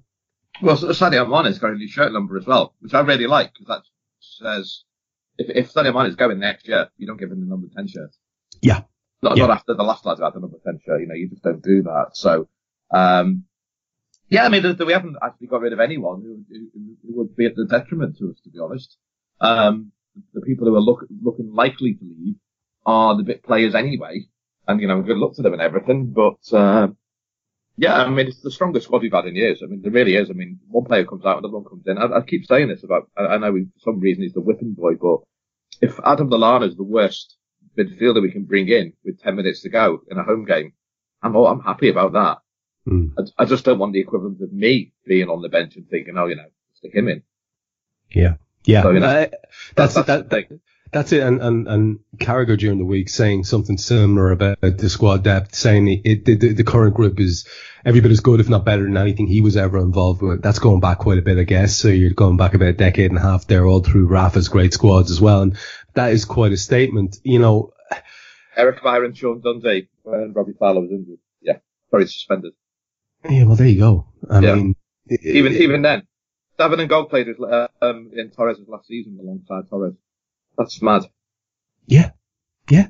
[0.62, 3.68] Well, Sadio Mane's got a new shirt number as well, which I really like because
[3.68, 3.82] that
[4.20, 4.84] says
[5.38, 7.88] if if Sadio Mane is going next year, you don't give him the number ten
[7.88, 8.16] shirt.
[8.62, 8.82] Yeah.
[9.22, 9.48] Not, yeah.
[9.48, 11.02] not after the last lads had the number ten shirt.
[11.02, 12.12] You know, you just don't do that.
[12.14, 12.48] So,
[12.94, 13.46] um,
[14.30, 17.18] yeah, I mean, the, the, we haven't actually got rid of anyone who, who, who,
[17.18, 18.98] would be at the detriment to us, to be honest.
[19.40, 19.92] Um,
[20.34, 22.36] the people who are look, looking likely to leave
[22.86, 24.26] are the bit players anyway,
[24.68, 26.14] and you know, good luck to them and everything.
[26.14, 26.88] But uh,
[27.78, 29.62] yeah, I mean, it's the strongest squad we've had in years.
[29.62, 30.30] I mean, there really is.
[30.30, 31.98] I mean, one player comes out, and another one comes in.
[31.98, 34.42] I, I keep saying this about, I, I know we, for some reason he's the
[34.42, 35.20] whipping boy, but
[35.82, 37.36] if Adam Lallana is the worst
[37.78, 40.74] midfielder we can bring in with 10 minutes to go in a home game,
[41.22, 42.38] I'm, I'm happy about that.
[42.88, 43.12] Mm.
[43.18, 46.18] I, I, just don't want the equivalent of me being on the bench and thinking,
[46.18, 47.24] oh, you know, stick him in.
[48.12, 48.36] Yeah.
[48.64, 48.84] Yeah.
[48.84, 49.28] So, you know, uh,
[49.76, 50.60] that's, that's, that, that,
[50.96, 51.22] that's it.
[51.22, 56.02] And, and, and Carragher during the week saying something similar about the squad depth, saying
[56.06, 57.46] it, the, the, the current group is
[57.84, 60.42] every bit as good, if not better than anything he was ever involved with.
[60.42, 61.76] That's going back quite a bit, I guess.
[61.76, 64.72] So you're going back about a decade and a half there all through Rafa's great
[64.72, 65.42] squads as well.
[65.42, 65.58] And
[65.96, 67.74] that is quite a statement, you know.
[68.56, 71.20] Eric Byron, Sean Dundee, when Robbie Fowler was injured.
[71.42, 71.58] Yeah.
[71.92, 72.54] Sorry, suspended.
[73.30, 74.08] Yeah, well, there you go.
[74.30, 74.56] I yeah.
[74.56, 74.76] mean,
[75.10, 76.08] even, it, even then,
[76.58, 77.38] David N'Gog played with,
[77.82, 79.96] um, in Torres' last season alongside Torres.
[80.58, 81.04] That's mad.
[81.88, 82.12] Yeah.
[82.70, 82.88] Yeah.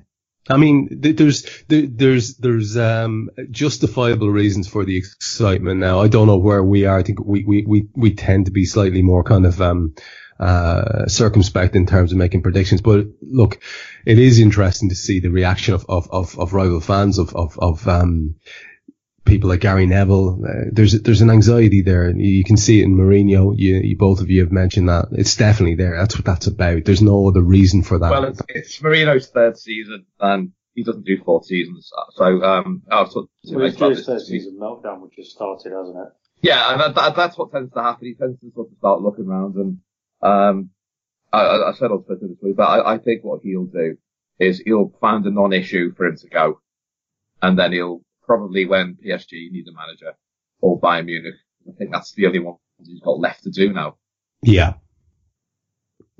[0.47, 6.01] I mean, there's there's there's um, justifiable reasons for the excitement now.
[6.01, 6.99] I don't know where we are.
[6.99, 9.95] I think we we we, we tend to be slightly more kind of um,
[10.39, 12.81] uh, circumspect in terms of making predictions.
[12.81, 13.59] But look,
[14.05, 17.57] it is interesting to see the reaction of of of, of rival fans of of
[17.57, 18.35] of um,
[19.25, 20.39] people like Gary Neville.
[20.45, 22.09] Uh, there's there's an anxiety there.
[22.09, 23.53] You can see it in Mourinho.
[23.57, 25.07] You, you, both of you have mentioned that.
[25.11, 25.97] It's definitely there.
[25.97, 26.85] That's what that's about.
[26.85, 28.11] There's no other reason for that.
[28.11, 31.91] Well, it's, it's Mourinho's third season, and he doesn't do four seasons.
[32.11, 36.13] So, um, I'll talk to well, his third season meltdown, which just started, hasn't it?
[36.41, 38.07] Yeah, and that, that, that's what tends to happen.
[38.07, 39.79] He tends to sort of start looking around, and
[40.21, 40.69] um,
[41.31, 43.97] I, I said on Twitter this week, but I, I think what he'll do
[44.37, 46.59] is he'll find a non-issue for him to go,
[47.41, 50.17] and then he'll probably when PSG need a manager
[50.61, 51.35] or Bayern Munich.
[51.67, 53.97] I think that's the only one he's got left to do now.
[54.43, 54.73] Yeah.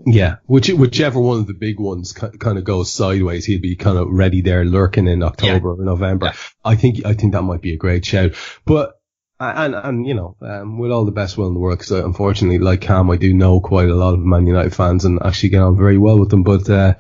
[0.06, 3.98] Yeah, Which, whichever one of the big ones kind of goes sideways, he'd be kind
[3.98, 5.82] of ready there, lurking in October yeah.
[5.82, 6.26] or November.
[6.28, 6.34] Yeah.
[6.66, 8.34] I think I think that might be a great shout.
[8.66, 8.96] But
[9.40, 12.60] and and you know, um, with all the best will in the world, because unfortunately,
[12.60, 15.62] like Cam, I do know quite a lot of Man United fans and actually get
[15.62, 16.44] on very well with them.
[16.44, 16.96] But uh,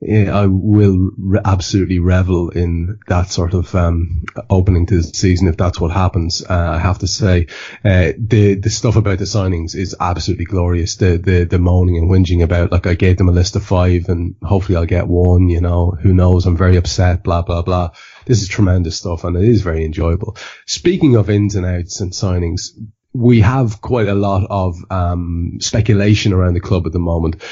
[0.00, 5.56] I will re- absolutely revel in that sort of um, opening to the season if
[5.56, 6.40] that's what happens.
[6.40, 7.48] Uh, I have to say,
[7.84, 10.96] uh, the the stuff about the signings is absolutely glorious.
[10.96, 14.08] The the the moaning and whinging about like I gave them a list of five
[14.08, 15.48] and hopefully I'll get one.
[15.48, 16.46] You know, who knows?
[16.46, 17.24] I'm very upset.
[17.24, 17.90] Blah blah blah.
[18.24, 20.36] This is tremendous stuff and it is very enjoyable.
[20.66, 22.70] Speaking of ins and outs and signings,
[23.18, 27.42] we have quite a lot of um, speculation around the club at the moment.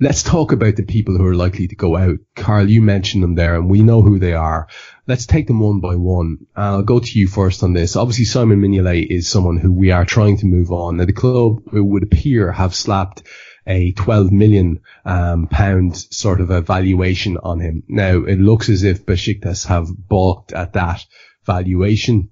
[0.00, 2.20] Let's talk about the people who are likely to go out.
[2.34, 4.68] Karl, you mentioned them there, and we know who they are.
[5.06, 6.46] Let's take them one by one.
[6.56, 7.96] And I'll go to you first on this.
[7.96, 10.96] Obviously, Simon Mignolet is someone who we are trying to move on.
[10.96, 13.22] Now, the club would appear have slapped
[13.66, 17.82] a 12 million um, pound sort of a valuation on him.
[17.88, 21.04] Now, it looks as if Besiktas have balked at that
[21.44, 22.30] valuation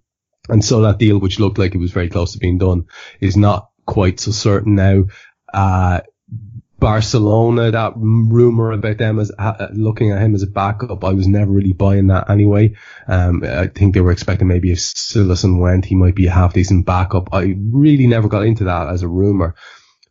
[0.48, 2.86] And so that deal, which looked like it was very close to being done,
[3.20, 5.04] is not quite so certain now.
[5.52, 6.00] Uh,
[6.78, 11.26] Barcelona, that rumor about them as uh, looking at him as a backup, I was
[11.26, 12.76] never really buying that anyway.
[13.08, 16.54] Um, I think they were expecting maybe if Cillessen went, he might be a half
[16.54, 17.30] decent backup.
[17.32, 19.56] I really never got into that as a rumor.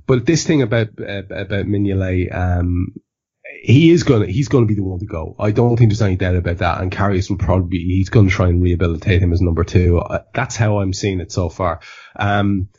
[0.08, 2.96] But this thing about uh, about Mignolet, um,
[3.62, 5.36] he is gonna he's gonna be the one to go.
[5.40, 6.82] I don't think there's any doubt about that.
[6.82, 10.00] And Karius will probably be, he's gonna try and rehabilitate him as number two.
[10.00, 11.80] Uh, that's how I'm seeing it so far.
[12.16, 12.70] Um,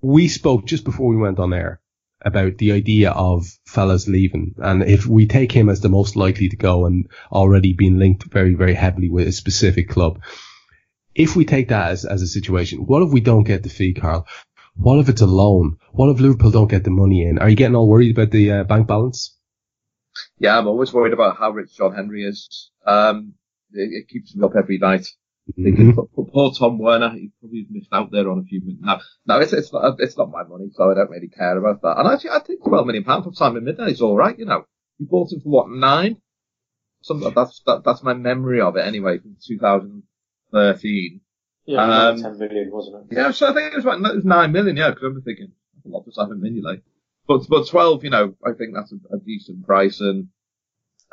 [0.00, 1.80] we spoke just before we went on air
[2.24, 4.54] about the idea of fellas leaving.
[4.58, 8.24] And if we take him as the most likely to go and already being linked
[8.24, 10.22] very, very heavily with a specific club,
[11.14, 13.94] if we take that as, as a situation, what if we don't get the fee,
[13.94, 14.26] Karl?
[14.76, 15.76] What if it's a loan?
[15.92, 17.38] What if Liverpool don't get the money in?
[17.38, 19.36] Are you getting all worried about the uh, bank balance?
[20.38, 22.70] Yeah, I'm always worried about how rich John Henry is.
[22.86, 23.34] Um,
[23.72, 25.06] it, it keeps me up every night.
[25.58, 25.90] Mm-hmm.
[26.32, 28.82] Poor Tom Werner, he probably missed out there on a few minutes.
[28.82, 31.82] Now, now it's, it's not, it's not my money, so I don't really care about
[31.82, 31.98] that.
[31.98, 34.64] And actually, I think 12 million pounds for Simon Mignolet is alright, you know.
[34.98, 36.16] You bought him for what, nine?
[37.02, 41.20] Something, that's, that, that's my memory of it anyway, from 2013.
[41.66, 43.16] Yeah, um, 10 million, wasn't it?
[43.16, 45.52] Yeah, so I think it was about, it was 9 million, yeah, because I'm thinking,
[45.84, 46.80] a lot for Simon Mignolet.
[47.26, 50.28] But, but 12, you know, I think that's a, a decent price and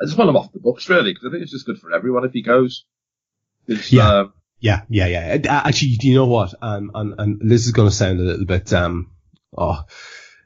[0.00, 1.92] I just want him off the books really, because I think it's just good for
[1.92, 2.84] everyone if he goes.
[3.66, 4.08] Yeah.
[4.08, 4.28] Uh,
[4.60, 5.62] yeah, yeah, yeah.
[5.64, 6.54] Actually, do you know what?
[6.60, 9.10] Um, and, and this is going to sound a little bit, um,
[9.56, 9.82] oh,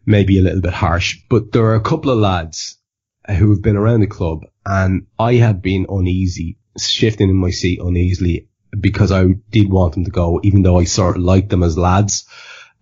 [0.04, 2.78] maybe a little bit harsh, but there are a couple of lads
[3.26, 7.80] who have been around the club and I have been uneasy, shifting in my seat
[7.80, 8.48] uneasily
[8.78, 11.78] because I did want them to go, even though I sort of liked them as
[11.78, 12.28] lads.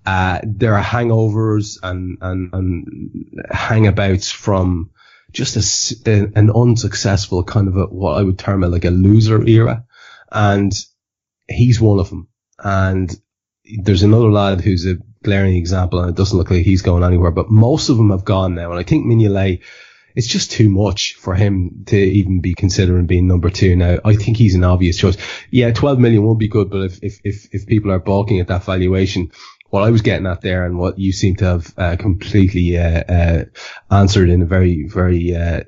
[0.06, 4.90] Uh, there are hangovers and, and, and hangabouts from
[5.32, 5.56] just
[6.06, 9.84] a, an unsuccessful kind of a, what I would term a, like a loser era
[10.30, 10.72] and
[11.48, 12.28] he's one of them.
[12.58, 13.14] And
[13.82, 17.30] there's another lad who's a glaring example, and it doesn't look like he's going anywhere.
[17.30, 19.62] But most of them have gone now, and I think Mignolet,
[20.14, 23.98] it's just too much for him to even be considering being number two now.
[24.04, 25.16] I think he's an obvious choice.
[25.50, 28.48] Yeah, 12 million would be good, but if if if, if people are balking at
[28.48, 29.32] that valuation,
[29.74, 33.02] what I was getting at there, and what you seem to have uh, completely uh,
[33.02, 33.44] uh,
[33.90, 35.64] answered in a very very uh,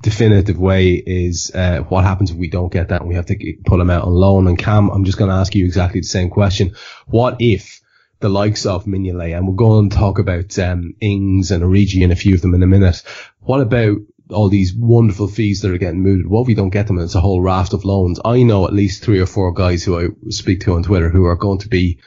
[0.00, 3.36] definitive way is uh, what happens if we don't get that and we have to
[3.66, 4.46] put him out on loan.
[4.46, 6.74] And Kam, I'm just going to ask you exactly the same question.
[7.06, 7.82] What if
[8.20, 12.12] the likes of Mignolet, and we're going to talk about um, Ings and Origi and
[12.12, 13.02] a few of them in a minute.
[13.40, 13.98] What about
[14.30, 16.28] all these wonderful fees that are getting mooted?
[16.28, 18.20] What if we don't get them and it's a whole raft of loans?
[18.24, 21.26] I know at least three or four guys who I speak to on Twitter who
[21.26, 21.98] are going to be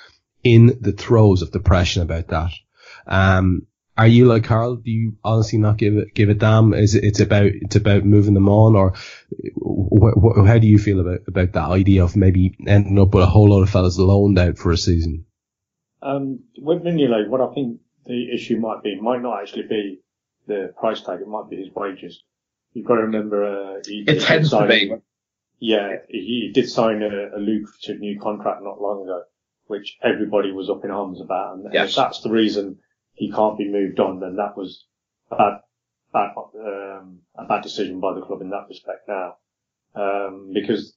[0.44, 2.52] in the throes of depression about that.
[3.08, 4.78] Um, are you like Karl?
[4.78, 6.74] Do you honestly not give it give a damn?
[6.74, 8.94] Is it, it's about it's about moving them on, or
[9.56, 13.24] wh- wh- how do you feel about about that idea of maybe ending up with
[13.24, 15.26] a whole lot of fellas loaned out for a season?
[16.02, 20.02] Um, with Mignolet, what I think the issue might be might not actually be
[20.48, 22.24] the price tag; it might be his wages.
[22.74, 24.92] You've got to remember, uh, he, it tends to be.
[25.60, 29.24] Yeah, he, he did sign a, a, lucrative new contract not long ago,
[29.68, 31.90] which everybody was up in arms about, and yes.
[31.90, 32.78] if that's the reason
[33.14, 34.86] he can't be moved on, then that was
[35.32, 35.60] a bad,
[36.12, 39.36] bad, um, a bad decision by the club in that respect now.
[39.96, 40.96] Um, because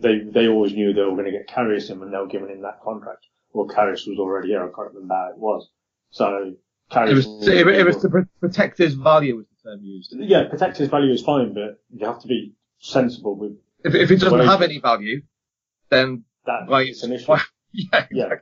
[0.00, 2.50] they, they always knew they were going to get Karius in when they were given
[2.50, 3.26] him that contract.
[3.52, 4.62] Well, Karius was already here.
[4.62, 5.68] I can't remember how it was.
[6.10, 6.54] So
[6.90, 10.14] Karius it was, was it, it was to protect his value was the term used.
[10.18, 13.52] Yeah, protect his value is fine, but you have to be sensible with.
[13.84, 15.22] If, if it doesn't have any value,
[15.90, 17.26] then that, why, it's an issue.
[17.26, 17.42] Why,
[17.72, 18.38] yeah, exactly.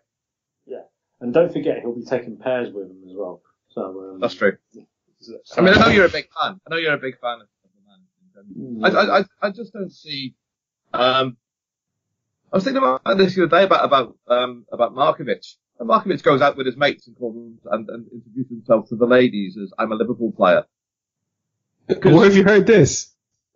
[0.66, 0.82] yeah.
[1.20, 3.42] And don't forget, he'll be taking pairs with him as well.
[3.70, 4.56] So um, that's true.
[5.20, 6.60] So, I mean, I know you're a big fan.
[6.66, 7.48] I know you're a big fan of
[8.54, 8.96] the man.
[8.96, 10.34] I, I, I just don't see.
[10.92, 11.36] Um,
[12.52, 15.44] I was thinking about this the other day about about um, about Markovic.
[15.78, 18.96] And Markovic goes out with his mates and calls them, and, and introduces himself to
[18.96, 20.64] the ladies as "I'm a Liverpool player."
[22.02, 23.12] Where have you heard this?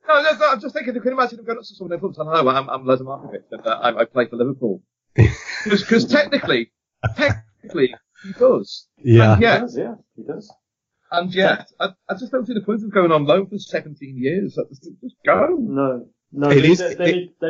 [0.06, 0.94] No, I'm just thinking.
[0.94, 3.00] You Can imagine him going up to someone in front and "Hello, I'm, I'm Les
[3.00, 4.82] Markovic, and uh, I, I play for Liverpool."
[5.14, 6.70] Because technically,
[7.16, 8.86] technically he does.
[9.02, 9.34] Yeah.
[9.34, 10.52] And yet, he does, yeah, he does.
[11.12, 14.16] And yet, I, I just don't see the point of going on loan for 17
[14.16, 14.56] years.
[14.68, 15.56] Just, just go.
[15.58, 16.50] No, no.
[16.50, 17.48] It they, is, they, they, it, they,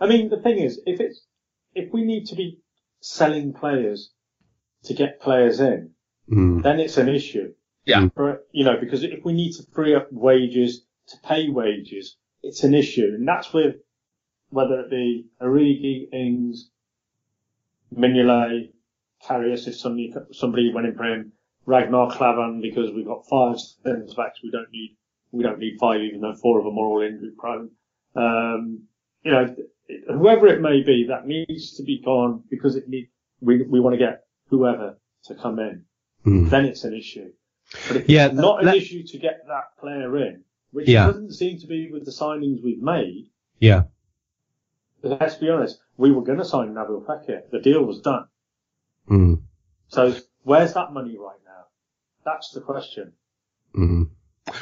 [0.00, 1.26] I mean, the thing is, if it's,
[1.74, 2.60] if we need to be
[3.00, 4.12] selling players
[4.84, 5.90] to get players in,
[6.30, 6.62] mm.
[6.62, 7.52] then it's an issue.
[7.84, 8.08] Yeah.
[8.14, 12.64] For, you know, because if we need to free up wages to pay wages, it's
[12.64, 13.12] an issue.
[13.14, 13.76] And that's with,
[14.48, 16.70] whether it be Origi, Ings,
[17.96, 18.70] Mignolet,
[19.26, 21.32] Karius if somebody, somebody went in for him.
[21.64, 24.40] Ragnar Klavan because we've got five centre backs.
[24.42, 24.96] We don't need
[25.30, 27.70] we don't need five, even though four of them are all injury prone.
[28.14, 28.82] Um,
[29.22, 29.54] you know,
[30.08, 33.08] whoever it may be, that needs to be gone because it need,
[33.40, 35.84] we, we want to get whoever to come in.
[36.26, 36.50] Mm.
[36.50, 37.30] Then it's an issue.
[37.88, 41.06] But if Yeah, it's not an that- issue to get that player in, which Yeah.
[41.06, 43.84] doesn't seem to be with the signings we've made, Yeah.
[45.02, 47.48] let's be honest, we were going to sign Nabil Fekir.
[47.52, 48.26] The deal was done.
[49.08, 49.42] Mm.
[49.86, 50.12] So
[50.42, 51.66] where's that money right now?
[52.24, 53.12] That's the question.
[53.72, 54.08] Mm.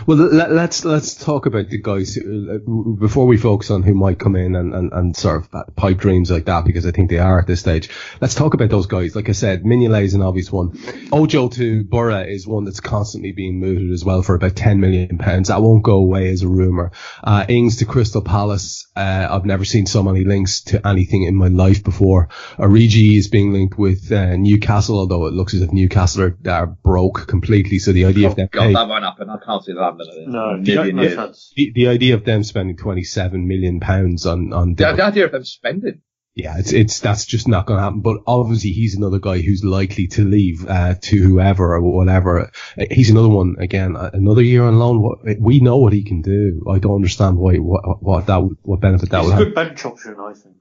[0.07, 3.95] Well, let, let's let's talk about the guys who, uh, before we focus on who
[3.95, 7.09] might come in and, and, and sort of pipe dreams like that because I think
[7.09, 7.89] they are at this stage.
[8.21, 9.17] Let's talk about those guys.
[9.17, 10.79] Like I said, Mignolet is an obvious one.
[11.13, 15.17] Ojo to Boro is one that's constantly being mooted as well for about ten million
[15.17, 15.49] pounds.
[15.49, 16.93] That won't go away as a rumor.
[17.25, 18.87] Uh, Ings to Crystal Palace.
[18.95, 22.29] Uh, I've never seen so many links to anything in my life before.
[22.59, 26.67] Origi is being linked with uh, Newcastle, although it looks as if Newcastle are, are
[26.67, 27.79] broke completely.
[27.79, 29.31] So the idea Oh, of them God, hey, that won't happen.
[29.31, 30.25] I can't see that happening.
[30.27, 31.15] in No, a you million don't- no years.
[31.15, 31.53] chance.
[31.57, 35.33] the, the idea of them spending 27 million pounds on, on, The, the idea of
[35.33, 36.03] them spending.
[36.35, 38.01] yeah, it's, it's, that's just not going to happen.
[38.01, 42.51] But obviously he's another guy who's likely to leave, uh, to whoever or whatever.
[42.79, 45.03] Uh, He's another one, again, uh, another year on loan.
[45.03, 46.65] What, we know what he can do.
[46.71, 49.45] I don't understand why, what, what that, what benefit that It's would a have.
[49.47, 50.57] good bench option, I think.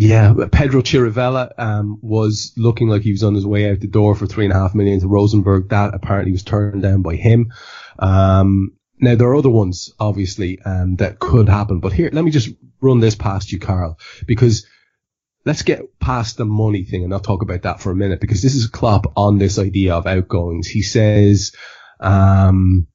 [0.00, 4.14] Yeah, Pedro Chirivella um, was looking like he was on his way out the door
[4.14, 5.70] for three and a half million to Rosenborg.
[5.70, 7.50] That apparently was turned down by him.
[7.98, 11.80] Um, now there are other ones, obviously, um, that could happen.
[11.80, 14.66] But here, let me just run this past you, Karl, because
[15.44, 18.42] let's get past the money thing and I'll talk about that for a minute because
[18.42, 20.68] this is Klopp on this idea of outgoings.
[20.68, 21.52] He says,
[22.00, 22.86] um,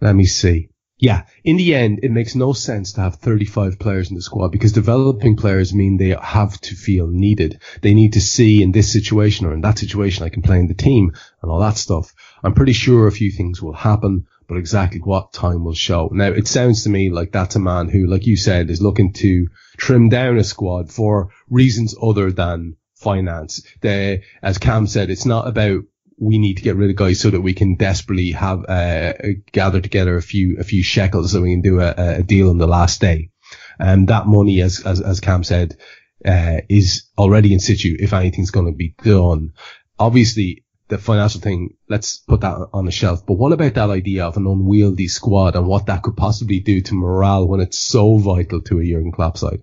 [0.00, 0.68] let me see.
[0.98, 4.52] Yeah, in the end, it makes no sense to have 35 players in the squad
[4.52, 7.60] because developing players mean they have to feel needed.
[7.80, 10.68] They need to see in this situation or in that situation I can play in
[10.68, 12.14] the team and all that stuff.
[12.42, 16.10] I'm pretty sure a few things will happen, but exactly what time will show.
[16.12, 19.12] Now, it sounds to me like that's a man who, like you said, is looking
[19.14, 23.64] to trim down a squad for reasons other than finance.
[23.80, 25.84] The, as Kam said, it's not about
[26.18, 29.12] we need to get rid of guys so that we can desperately have uh,
[29.50, 32.58] gather together a few a few shekels so we can do a, a deal on
[32.58, 33.30] the last day.
[33.78, 35.76] And that money, as as, as Kam said,
[36.24, 39.52] uh, is already in situ if anything's going to be done.
[39.98, 43.24] Obviously, the financial thing, let's put that on the shelf.
[43.24, 46.82] But what about that idea of an unwieldy squad and what that could possibly do
[46.82, 49.62] to morale when it's so vital to a Jurgen Klopp side?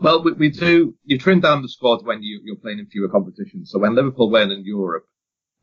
[0.00, 0.94] Well, we, we do.
[1.04, 3.70] You trim down the squad when you, you're playing in fewer competitions.
[3.70, 5.04] So when Liverpool went in Europe,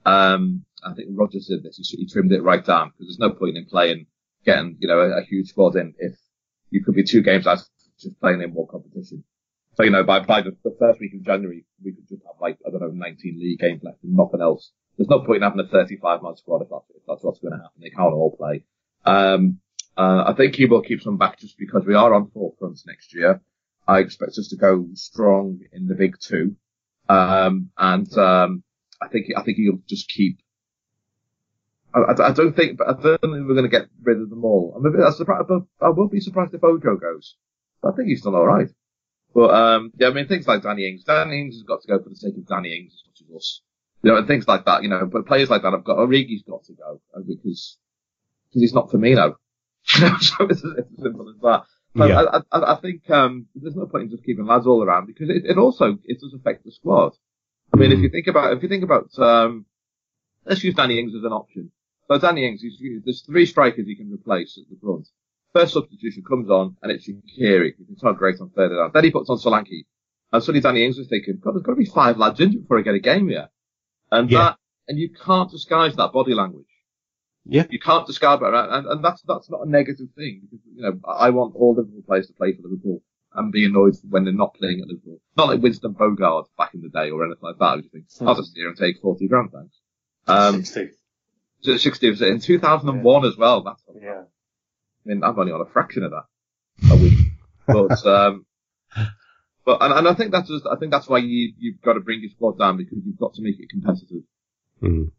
[0.05, 1.77] um, I think Roger said this.
[1.77, 4.05] He, he trimmed it right down because there's no point in playing,
[4.45, 6.13] getting you know a, a huge squad in if
[6.69, 7.63] you could be two games out
[7.99, 9.23] just playing in one competition.
[9.75, 12.35] So you know by by the, the first week of January we could just have
[12.39, 14.71] like I don't know 19 league games left and nothing else.
[14.99, 17.53] There's no point in having a 35 man squad if that's if that's what's going
[17.53, 17.81] to happen.
[17.81, 18.65] They can't all play.
[19.05, 19.61] Um,
[19.97, 22.85] uh, I think he will keep some back just because we are on four fronts
[22.85, 23.39] next year.
[23.87, 26.57] I expect us to go strong in the big two.
[27.07, 28.63] Um, and, um,
[29.01, 30.39] I think, I think he'll just keep,
[31.93, 34.29] I, I, I don't think, but I don't think we're going to get rid of
[34.29, 34.73] them all.
[34.75, 37.35] I'm a bit but I won't be surprised if Ojo goes.
[37.81, 38.69] But I think he's done alright.
[39.33, 41.05] But, um, yeah, I mean, things like Danny Ings.
[41.05, 43.35] Danny Ings has got to go for the sake of Danny Ings as much as
[43.35, 43.61] us.
[44.01, 46.43] You know, and things like that, you know, but players like that have got, Origi's
[46.43, 47.77] got to go uh, because,
[48.49, 49.35] because he's not Firmino.
[49.85, 50.07] so
[50.49, 51.63] it's, it's as simple as that.
[51.95, 52.21] But Yeah.
[52.51, 55.29] I, I, I think um, there's no point in just keeping lads all around because
[55.29, 57.13] it, it also it does affect the squad.
[57.73, 58.03] I mean, if Mhm.
[58.03, 59.65] you think about if you think about um,
[60.45, 61.71] let's use Danny Ings as an option.
[62.07, 65.07] So Danny Ings, he's, there's three strikers he can replace at the front.
[65.53, 67.75] First substitution comes on and it's Shaqiri.
[67.75, 68.91] can not great on third down.
[68.93, 69.85] Then he puts on Solanke.
[70.31, 72.77] And suddenly Danny Ings was thinking, God, there's got to be five lads injured before
[72.79, 73.49] I get a game here.
[74.11, 74.39] And Yeah.
[74.39, 76.65] that, and you can't disguise that body language.
[77.45, 77.65] Yeah.
[77.69, 80.99] You can't disguise that, and, and that's that's not a negative thing because you know
[81.07, 83.01] I want all Liverpool players to play for Liverpool
[83.33, 85.19] and be annoyed when they're not playing at Liverpool.
[85.37, 87.65] Not like Winston Bogarde back in the day or anything like that.
[87.65, 89.75] I just think I'll just sit here and take forty grand, thanks.
[90.27, 90.91] Um, 60.
[91.61, 93.63] so 60 was it in 2001 as well.
[93.63, 94.21] That's Yeah.
[94.21, 94.25] I
[95.05, 96.25] mean I'm only on a fraction of that
[96.91, 97.17] a week,
[97.67, 98.45] but um,
[99.65, 101.99] but and, and I think that's just, I think that's why you you've got to
[101.99, 104.23] bring your squad down because you've got to make it competitive.
[104.81, 105.11] Mm.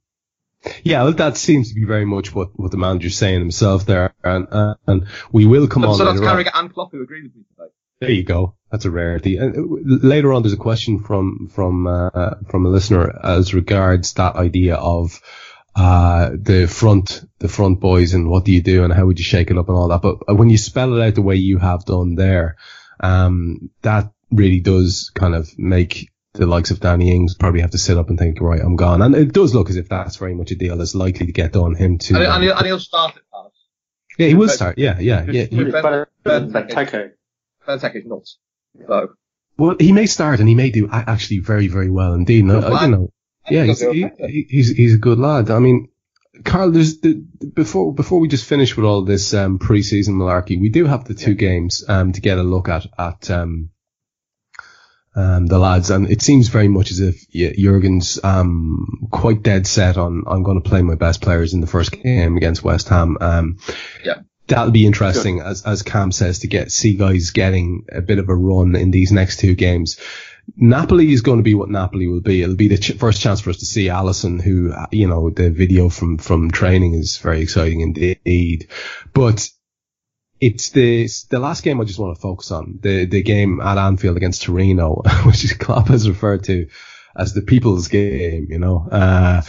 [0.82, 4.14] Yeah, well, that seems to be very much what, what the manager's saying himself there,
[4.22, 6.20] and uh, and we will come on so that's.
[6.20, 7.70] Carragher and Klopp who agreed with me today.
[8.00, 8.56] There you go.
[8.70, 9.36] That's a rarity.
[9.36, 14.14] And uh, later on, there's a question from from uh, from a listener as regards
[14.14, 15.20] that idea of
[15.76, 19.24] uh, the front the front boys and what do you do and how would you
[19.24, 20.02] shake it up and all that.
[20.02, 22.56] But when you spell it out the way you have done there,
[23.00, 27.78] um, that really does kind of make the likes of Danny Ings probably have to
[27.78, 29.02] sit up and think, right, I'm gone.
[29.02, 31.52] And it does look as if that's very much a deal that's likely to get
[31.52, 31.74] done.
[31.74, 33.52] Him to, And, um, and, he'll, and he'll start at Palace.
[34.18, 34.78] yeah, he will start.
[34.78, 35.46] Yeah, yeah, yeah.
[35.46, 37.10] Ben- It's better Ben- than Benteke.
[37.66, 38.38] Benteke is nuts.
[38.86, 39.08] So,
[39.58, 42.44] Well, he may start and he may do actually very, very well indeed.
[42.44, 43.12] No, I, you know,
[43.50, 44.30] yeah, he's, He'll do he, okay.
[44.30, 45.50] he- he's he's a good lad.
[45.50, 45.88] I mean,
[46.44, 47.14] Karl, there's the,
[47.54, 51.14] before before we just finish with all this um, preseason malarkey, we do have the
[51.14, 53.70] two games um, to get a look at at um,
[55.14, 59.96] um, the lads, and it seems very much as if Jurgen's um, quite dead set
[59.96, 63.16] on I'm going to play my best players in the first game against West Ham.
[63.20, 63.58] Um,
[64.04, 64.22] Yeah.
[64.46, 68.28] That'll be interesting, as as Kam says, to get see guys getting a bit of
[68.28, 69.96] a run in these next two games.
[70.56, 72.42] Napoli is going to be what Napoli will be.
[72.42, 75.30] It'll be the ch- first chance for us to see Alisson, who, uh, you know,
[75.30, 78.68] the video from, from training is very exciting indeed.
[79.12, 79.48] But
[80.40, 82.78] it's the, the last game I just want to focus on.
[82.82, 86.68] The, the game at Anfield against Torino, which is Klopp has referred to
[87.16, 88.88] as the people's game, you know.
[88.90, 89.42] Uh,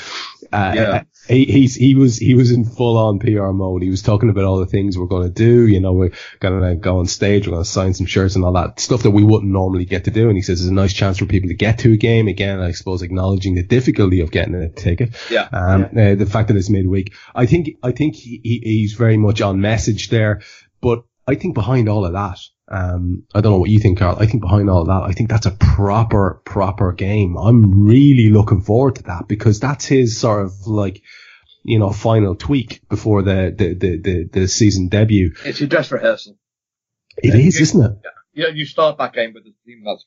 [0.51, 1.03] uh, Yeah.
[1.29, 3.83] he, he's, he was, he was in full on PR mode.
[3.83, 5.67] He was talking about all the things we're going to do.
[5.67, 7.47] You know, we're going to go on stage.
[7.47, 10.05] We're going to sign some shirts and all that stuff that we wouldn't normally get
[10.05, 10.27] to do.
[10.27, 12.59] And he says it's a nice chance for people to get to a game again.
[12.59, 15.15] I suppose acknowledging the difficulty of getting a ticket.
[15.29, 15.47] Yeah.
[15.53, 17.13] Um, Uh, the fact that it's midweek.
[17.33, 20.41] I think, I think he, he, he's very much on message there,
[20.81, 24.17] but I think behind all of that, um, I don't know what you think, Karl.
[24.19, 27.37] I think behind all of that, I think that's a proper, proper game.
[27.37, 31.01] I'm really looking forward to that because that's his sort of like,
[31.63, 35.33] you know, final tweak before the, the, the, the, the season debut.
[35.45, 36.37] it's your dress rehearsal.
[37.17, 37.91] It Yeah, is, you- isn't it?
[38.33, 40.05] Yeah, you start that game with a team that's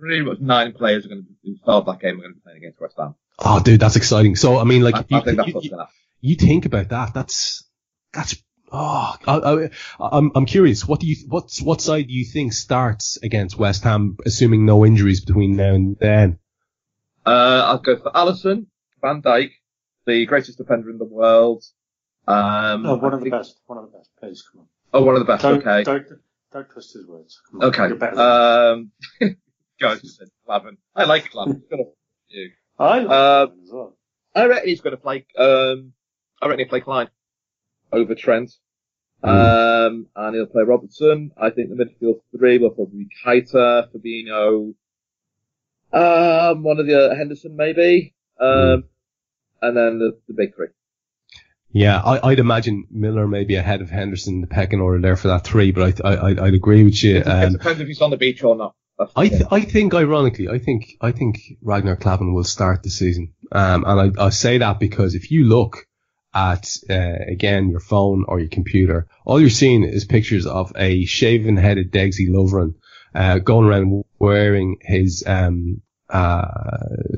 [0.00, 2.16] pretty much nine players are going to start that game.
[2.16, 3.14] We're going to be playing against West Ham.
[3.38, 4.36] Oh, dude, that's exciting.
[4.36, 5.94] So, I mean, like, I, you, I think that's you- what's you- going to happen.
[6.22, 7.12] you think about that.
[7.12, 7.68] That's,
[8.14, 8.42] that's,
[8.72, 10.86] oh, I, I, I'm, I'm curious.
[10.86, 14.84] What do you, what's, what side do you think starts against West Ham, assuming no
[14.84, 16.38] injuries between now and then?
[17.26, 18.66] Uh, I'll go for Alisson,
[19.02, 19.50] Van Dijk,
[20.06, 21.64] the greatest defender in the world.
[22.26, 23.60] Um, Oh, one I of the best.
[23.66, 24.10] One of the best.
[24.20, 24.66] Please, come on.
[24.92, 25.42] Oh, one of the best.
[25.42, 25.82] Don't, okay.
[25.82, 26.06] don't,
[26.52, 27.40] don't twist his words.
[27.50, 27.68] Come on.
[27.68, 27.88] Okay.
[27.88, 28.90] You're Um,
[29.80, 29.96] go
[30.46, 30.78] Klavan.
[30.94, 31.62] I like Klavan.
[31.68, 31.80] Good
[32.28, 32.50] you.
[32.78, 33.96] I like uh, him as well.
[34.34, 35.26] I reckon he's going to play.
[35.36, 35.92] Um,
[36.40, 37.08] I reckon he'll play Clyne
[37.92, 38.52] over Trent.
[39.22, 41.32] Um, and he'll play Robertson.
[41.36, 44.74] I think the midfield three will probably be Keita, Fabinho,
[45.92, 48.84] um, one of the Henderson maybe, um,
[49.60, 50.68] and then the, the big three.
[51.72, 55.16] Yeah, I, I'd imagine Milner may be ahead of Henderson in the pecking order there
[55.16, 57.16] for that three, but I, I, I'd, I'd agree with you.
[57.16, 58.76] it Um, depends if he's on the beach or not.
[59.16, 63.34] I, th- I think, ironically, I think, I think Ragnar Klavan will start the season.
[63.50, 65.87] Um, and I, I say that because if you look
[66.38, 71.04] at, uh, again, your phone or your computer, all you're seeing is pictures of a
[71.04, 72.74] shaven headed Degsy Lovren,
[73.14, 76.46] uh, going around wearing his, um, uh,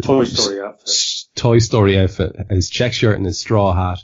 [0.03, 0.91] Toy Story outfit.
[1.35, 3.99] Toy Story outfit, his check shirt and his straw hat,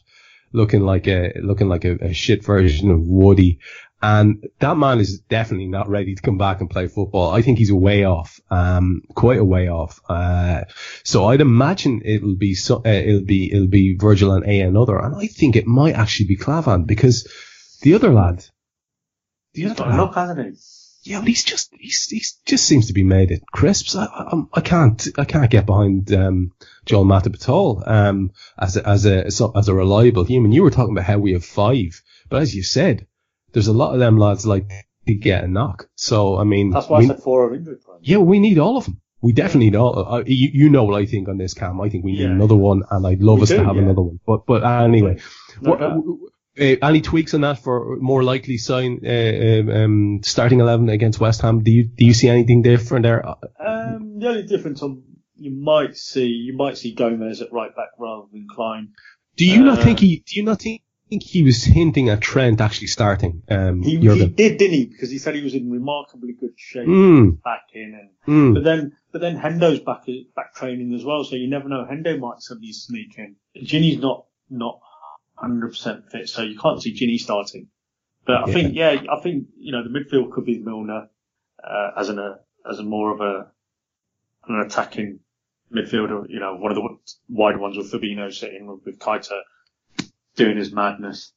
[0.52, 3.58] looking like a looking like a, a shit version of Woody.
[4.03, 7.30] And that man is definitely not ready to come back and play football.
[7.30, 10.01] I think he's a way off, um, quite a way off.
[10.09, 10.64] Uh,
[11.03, 14.99] so I'd imagine it'll be so, uh, it'll be it'll be Virgil and a another,
[14.99, 17.26] and I think it might actually be Klavan because
[17.82, 18.44] the other lad,
[19.55, 21.11] the He's other lad, look, hasn't he?
[21.11, 23.97] yeah, but he's just he's he's just seems to be made at crisps.
[23.97, 26.53] I I, I'm- can't I can't get behind um,
[26.84, 29.24] Joel Matip at all um, as a, as a
[29.57, 30.53] as a reliable human.
[30.53, 33.07] You were talking about how we have five, but as you said,
[33.53, 34.68] there's a lot of them lads like
[35.07, 35.88] to get a knock.
[35.94, 37.99] So I mean, That's why we- I said four of injury prone.
[38.03, 39.01] yeah, we need all of them.
[39.22, 39.99] We definitely need all.
[40.14, 41.80] Uh, you, you know what I think on this, Kam.
[41.80, 42.30] I think we need Yeah.
[42.30, 43.82] another one, and I'd love We us to have yeah.
[43.82, 44.20] another one.
[44.26, 45.16] But but anyway,
[45.62, 49.11] No what, uh, any tweaks on that for more likely sign uh,
[49.61, 51.62] um, um, starting eleven against West Ham?
[51.62, 53.26] Do you do you see anything different there?
[53.26, 55.03] Uh, Um, the only difference on
[55.36, 58.88] you might see you might see Gomez at right back rather than Clyne.
[59.36, 60.22] Do you not Uh, think he?
[60.26, 63.42] Do you not think, think he was hinting at Trent actually starting?
[63.48, 64.86] Um, He, he did, didn't he?
[64.86, 68.54] Because he said he was in remarkably good shape Mm, back in, and mm.
[68.54, 71.86] but then but then Hendo's back back training as well, so you never know.
[71.90, 73.36] Hendo might suddenly sneak in.
[73.57, 74.80] Gini's not not
[75.34, 77.68] hundred percent fit, so you can't see Gini starting.
[78.26, 78.52] But I Yeah.
[78.54, 81.09] think yeah, I think you know the midfield could be Milner
[81.62, 82.36] uh, as an uh,
[82.68, 83.50] as a more of a
[84.48, 85.20] an attacking
[85.72, 86.28] midfielder.
[86.28, 86.96] You know, one of the
[87.28, 89.40] wider ones with Fabinho sitting with, with Keita
[90.37, 91.32] doing his madness.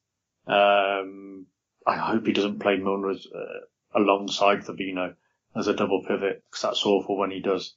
[0.47, 1.47] Um,
[1.85, 5.15] I hope he doesn't play Milner as, uh, alongside Fabinho
[5.55, 7.75] as a double pivot because that's awful when he does.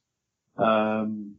[0.57, 1.37] Um,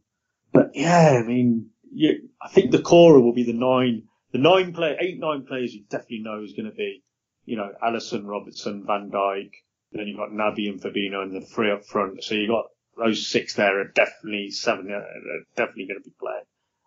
[0.52, 2.12] but yeah, I mean, yeah,
[2.42, 5.84] I think the core will be the nine, the nine play, eight, nine players you
[5.88, 7.02] definitely know is going to be,
[7.44, 9.50] you know, Alisson, Robertson, Van Dijk.
[9.92, 12.24] Then you've got Naby and Fabinho and the three up front.
[12.24, 12.66] So you've got
[12.96, 16.44] those six there are definitely seven, uh, are definitely going to be playing.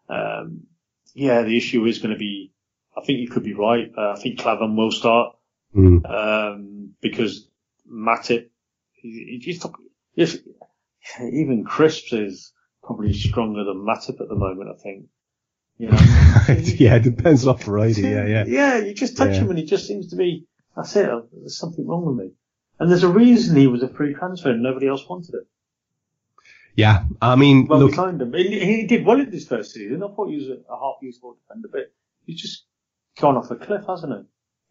[0.10, 0.68] Um,
[1.14, 2.52] yeah, the issue is going to be,
[2.98, 3.92] I think you could be right.
[3.98, 5.34] Uh, I think Klavan will start
[5.76, 6.10] Mm.
[6.10, 7.48] um, because
[7.92, 8.48] Matip,
[8.94, 9.78] he, he just took,
[10.16, 10.38] if
[11.20, 15.06] even Crisps is probably stronger than Matip at the moment, I think.
[15.78, 15.98] You know,
[16.80, 18.02] yeah, it depends what variety.
[18.02, 18.46] Yeah, yeah.
[18.48, 19.42] Yeah, you just touch Yeah.
[19.42, 22.32] him and he just seems to be, that's it, uh, there's something wrong with me.
[22.80, 25.46] And there's a reason he was a free transfer and nobody else wanted him.
[26.76, 28.34] Yeah, I mean, Well, look, signed him.
[28.34, 30.02] He, he did well in this first season.
[30.02, 31.92] I thought he was a, a half useful defender, but
[32.26, 32.64] he's just
[33.20, 34.14] gone off a cliff, hasn't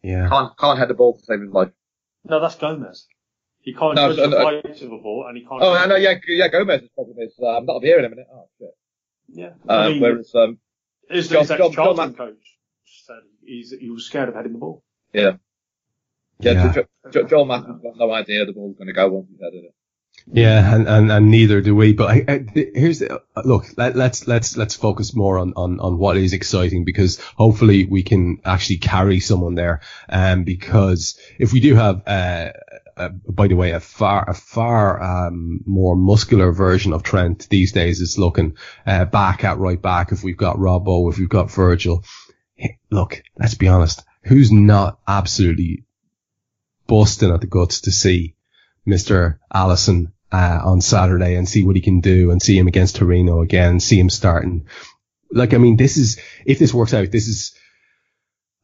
[0.01, 0.09] he?
[0.11, 1.69] yeah, Can't, can't head the ball to save his life.
[2.25, 3.07] No, that's Gomez.
[3.61, 4.41] He can't No, judge so- the no.
[4.41, 5.61] flight of a ball and he can't.
[5.61, 8.27] Oh, I know, yeah, yeah, Gomez's problem is, um, that'll be here in a minute.
[8.33, 8.69] Oh, shit.
[9.29, 9.49] Yeah.
[9.67, 10.57] Uh, I mean, whereas, um,
[11.09, 14.53] his, John- his John- John ex-Charlton Mac- coach said he's, he was scared of heading
[14.53, 14.83] the ball.
[15.13, 15.33] yeah,
[16.39, 16.71] Yeah.
[16.73, 19.63] Jo- Jo- Joel Matthew's got no idea the ball's going to go once he's headed
[19.65, 19.75] it.
[20.31, 21.93] Yeah, and, and, and neither do we.
[21.93, 23.65] But I, I, here's the, look.
[23.77, 28.03] Let, let's let's let's focus more on, on on what is exciting because hopefully we
[28.03, 29.81] can actually carry someone there.
[30.09, 32.49] Um, because if we do have, uh,
[32.97, 37.71] uh, by the way, a far a far um more muscular version of Trent these
[37.71, 40.11] days is looking uh, back at right back.
[40.11, 42.03] If we've got Robbo, if we've got Virgil,
[42.91, 44.03] look, let's be honest.
[44.23, 45.85] Who's not absolutely
[46.85, 48.35] busting at the guts to see
[48.87, 49.37] Mr.
[49.53, 53.41] Alisson uh, on Saturday and see what he can do and see him against Torino
[53.41, 54.67] again, see him starting.
[55.31, 57.53] Like, I mean, this is, if this works out, this is,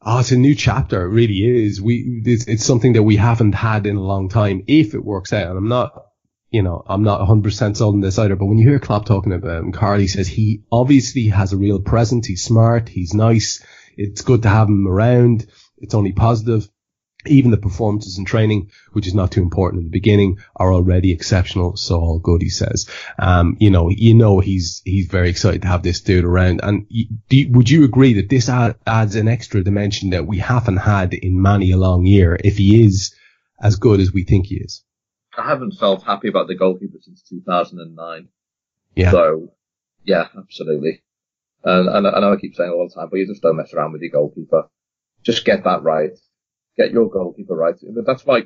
[0.02, 1.02] oh, it's a new chapter.
[1.02, 1.80] It really is.
[1.80, 4.64] We, it's, it's something that we haven't had in a long time.
[4.66, 5.92] If it works out, and I'm not,
[6.50, 9.32] you know, I'm not 100% sold on this either, but when you hear Klopp talking
[9.32, 12.26] about him, Carly says he obviously has a real presence.
[12.26, 12.88] He's smart.
[12.88, 13.62] He's nice.
[13.96, 15.46] It's good to have him around.
[15.78, 16.68] It's only positive
[17.26, 21.12] even the performances in training, which is not too important in the beginning, are already
[21.12, 21.76] exceptional.
[21.76, 22.88] So all good, he says.
[23.18, 26.60] Um, you know, you know, he's, he's very excited to have this dude around.
[26.62, 26.86] And
[27.28, 31.14] do would you agree that this add, adds an extra dimension that we haven't had
[31.14, 33.14] in many a long year if he is
[33.60, 34.84] as good as we think he is?
[35.36, 38.28] I haven't felt happy about the goalkeeper since 2009.
[38.94, 39.10] Yeah.
[39.10, 39.52] So,
[40.04, 41.02] yeah, absolutely.
[41.64, 43.56] And, and I know I keep saying it all the time, but you just don't
[43.56, 44.68] mess around with your goalkeeper.
[45.22, 46.12] Just get that right.
[46.76, 47.74] Get your goalkeeper right.
[47.80, 48.44] But that's why,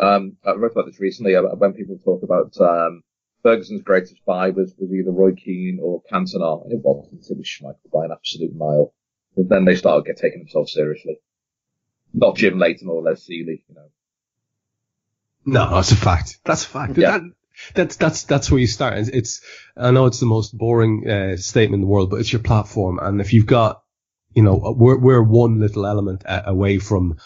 [0.00, 3.02] um, I wrote about this recently uh, when people talk about, um,
[3.42, 6.64] Ferguson's greatest buy was, was either Roy Keane or Cantona.
[6.64, 7.24] And it wasn't.
[7.28, 8.92] It was Schmeichel by an absolute mile.
[9.36, 11.18] But then they started get taking themselves seriously.
[12.14, 13.88] Not Jim Leighton or Les Sealey, you know.
[15.44, 16.38] No, that's a fact.
[16.44, 16.96] That's a fact.
[16.96, 17.18] Yeah.
[17.18, 17.22] That,
[17.74, 18.98] that's that's that's where you start.
[18.98, 19.40] It's, it's
[19.76, 22.98] I know it's the most boring uh, statement in the world, but it's your platform,
[23.00, 23.82] and if you've got,
[24.34, 27.16] you know, we're we're one little element away from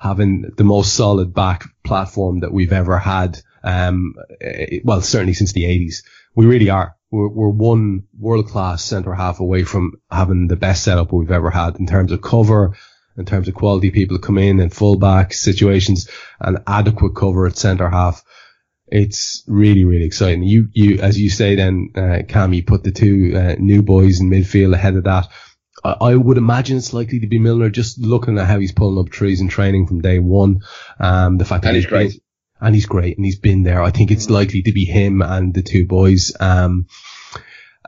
[0.00, 3.40] having the most solid back platform that we've ever had.
[3.62, 6.02] Um, eh, well, certainly since the '80s,
[6.34, 6.96] we really are.
[7.10, 11.50] We're, we're one world class centre half away from having the best setup we've ever
[11.50, 12.76] had in terms of cover,
[13.16, 16.08] in terms of quality people come in and fullback situations
[16.40, 18.24] and adequate cover at centre half.
[18.86, 20.42] It's really, really exciting.
[20.42, 24.20] You, you, as you say then, uh, Kam, you put the two, uh, new boys
[24.20, 25.28] in midfield ahead of that.
[25.84, 28.98] I, I would imagine it's likely to be Milner just looking at how he's pulling
[29.04, 30.60] up trees in training from day one.
[30.98, 32.10] Um, the fact that And he's great.
[32.12, 32.20] been-
[32.62, 33.82] and he's great and he's been there.
[33.82, 36.32] I think it's likely to be him and the two boys.
[36.38, 36.88] Um,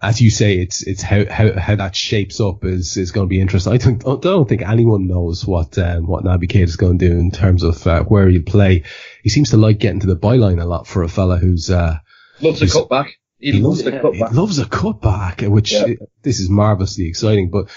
[0.01, 3.29] as you say, it's it's how how, how that shapes up is is going to
[3.29, 3.73] be interesting.
[3.73, 7.09] I think I don't think anyone knows what um, what Naby Keita is going to
[7.11, 8.85] do in terms of uh, where he'll play.
[9.23, 11.99] He seems to like getting to the byline a lot for a fella who's uh,
[12.41, 13.11] Loves a He's- cutback.
[13.43, 14.29] He, loves the cutback.
[14.31, 15.95] he loves a cutback, which Yeah.
[16.23, 17.51] this is marvelously exciting.
[17.51, 17.69] But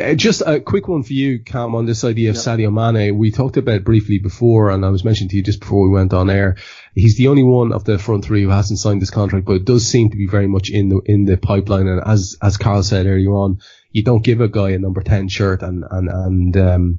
[0.00, 2.42] uh, just a quick one for you, Kam, on this idea of Yeah.
[2.42, 3.16] Sadio Mane.
[3.16, 5.94] We talked about it briefly before, and I was mentioning to you just before we
[5.94, 6.56] went on air.
[6.94, 9.64] He's the only one of the front three who hasn't signed this contract, but it
[9.64, 11.86] does seem to be very much in the in the pipeline.
[11.86, 13.58] And as as Karl said earlier on,
[13.92, 16.98] you don't give a guy a number ten shirt and and and um,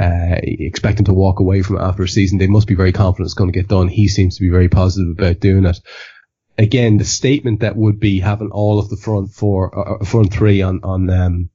[0.00, 2.38] uh, expect him to walk away from it after a season.
[2.38, 3.86] They must be very confident it's going to get done.
[3.88, 5.80] He seems to be very positive about doing it
[6.58, 10.32] again, the statement that would be having all of the front four, uh, uh, front
[10.32, 11.50] three on, on, um,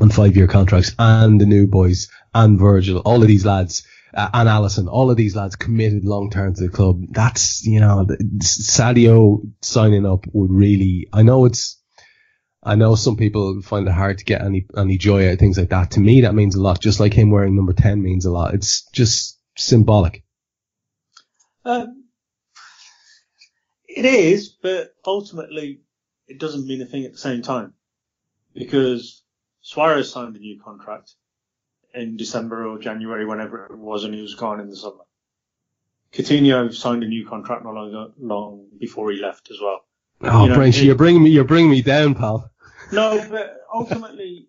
[0.00, 4.28] on five year contracts and the new boys and Virgil, all of these lads, uh,
[4.32, 7.02] and Alisson, all of these lads committed long term to the club.
[7.10, 8.06] That's, you know,
[8.38, 11.76] Sadio signing up would really, I know it's,
[12.62, 15.58] I know some people find it hard to get any, any joy out of things
[15.58, 15.92] like that.
[15.92, 16.80] To me, that means a lot.
[16.80, 18.54] Just like him wearing number 10 means a lot.
[18.54, 20.24] It's just symbolic.
[21.64, 21.97] Um,
[23.98, 25.80] it is, but ultimately
[26.26, 27.74] it doesn't mean a thing at the same time.
[28.54, 29.22] Because
[29.60, 31.14] Suarez signed a new contract
[31.94, 35.04] in December or January, whenever it was, and he was gone in the summer.
[36.12, 39.80] Coutinho signed a new contract not long, long before he left as well.
[40.22, 42.50] Oh, You know, you're bringing me, you're bringing me down, pal.
[42.92, 44.48] No, but ultimately,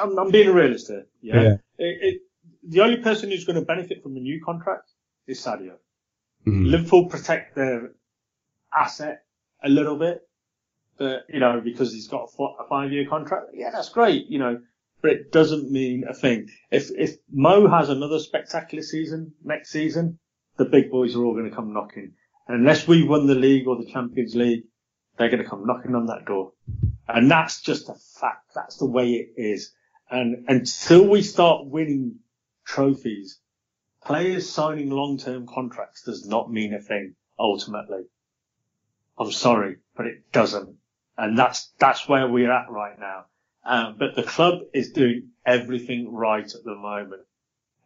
[0.00, 1.06] I'm, I'm being a realist here.
[1.20, 1.42] Yeah.
[1.42, 1.56] Yeah.
[1.78, 2.20] It, it,
[2.66, 4.90] the only person who's going to benefit from a new contract
[5.26, 5.74] is Sadio.
[6.46, 6.70] Mhm.
[6.70, 7.92] Liverpool protect their
[8.74, 9.24] asset
[9.62, 10.20] a little bit,
[10.98, 13.46] but you know because he's got a five year contract.
[13.54, 14.26] Yeah, that's great.
[14.28, 14.60] You know,
[15.02, 16.48] but it doesn't mean a thing.
[16.70, 20.18] If if Mo has another spectacular season next season,
[20.56, 22.12] the big boys are all going to come knocking.
[22.46, 24.64] And unless we win the league or the Champions League,
[25.16, 26.52] they're going to come knocking on that door.
[27.06, 28.52] And that's just a fact.
[28.54, 29.72] That's the way it is.
[30.10, 32.20] And until we start winning
[32.66, 33.38] trophies,
[34.04, 38.04] players signing long-term contracts does not mean a thing ultimately.
[39.18, 40.76] I'm sorry, but it doesn't.
[41.16, 43.24] And that's, that's where we're at right now.
[43.64, 47.22] Um, but the club is doing everything right at the moment.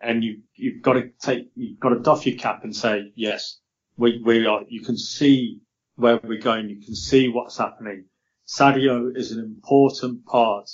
[0.01, 3.59] And you, you've got to take, you've got to doff your cap and say, yes,
[3.97, 5.61] we, we are, you can see
[5.97, 6.69] where we're going.
[6.69, 8.05] You can see what's happening.
[8.47, 10.69] Sadio is an important part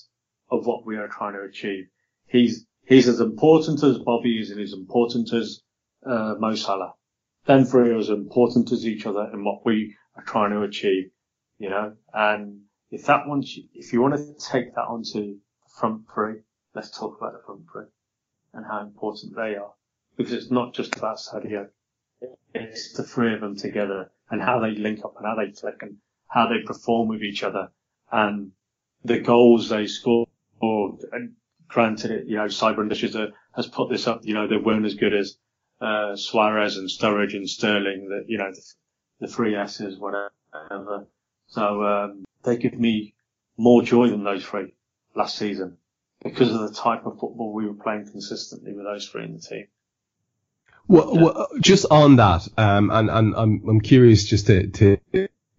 [0.51, 1.85] of what we are trying to achieve.
[2.27, 5.61] He's, he's as important as Bobby is and as important as,
[6.05, 6.95] uh, Mo Salah.
[7.47, 11.11] Them three are as important as each other in what we are trying to achieve,
[11.59, 12.61] you know, and
[12.91, 13.43] if that one,
[13.75, 15.39] if you want to take that onto the
[15.79, 16.41] front three,
[16.75, 17.85] let's talk about the front three
[18.55, 19.73] and how important they are
[20.17, 21.69] because it's not just about Sadio.
[22.55, 25.77] It's the three of them together and how they link up and how they click
[25.83, 25.97] and
[26.27, 27.71] how they perform with each other
[28.11, 28.53] and
[29.05, 30.27] the goals they score.
[30.61, 31.35] And
[31.69, 33.17] granted, it, you know, Cyber Industries
[33.55, 34.21] has put this up.
[34.25, 35.39] You know, they weren't as good as
[35.81, 38.09] uh, Suarez and Sturridge and Sterling.
[38.09, 38.63] That you know, the,
[39.21, 41.07] the three S's, whatever.
[41.49, 43.15] So um, they give me
[43.57, 44.75] more joy than those three
[45.15, 45.79] last season
[46.23, 49.41] because of the type of football we were playing consistently with those three in the
[49.41, 49.67] team.
[50.87, 54.99] Well, well just on that, um, and, and I'm, I'm curious just to, to,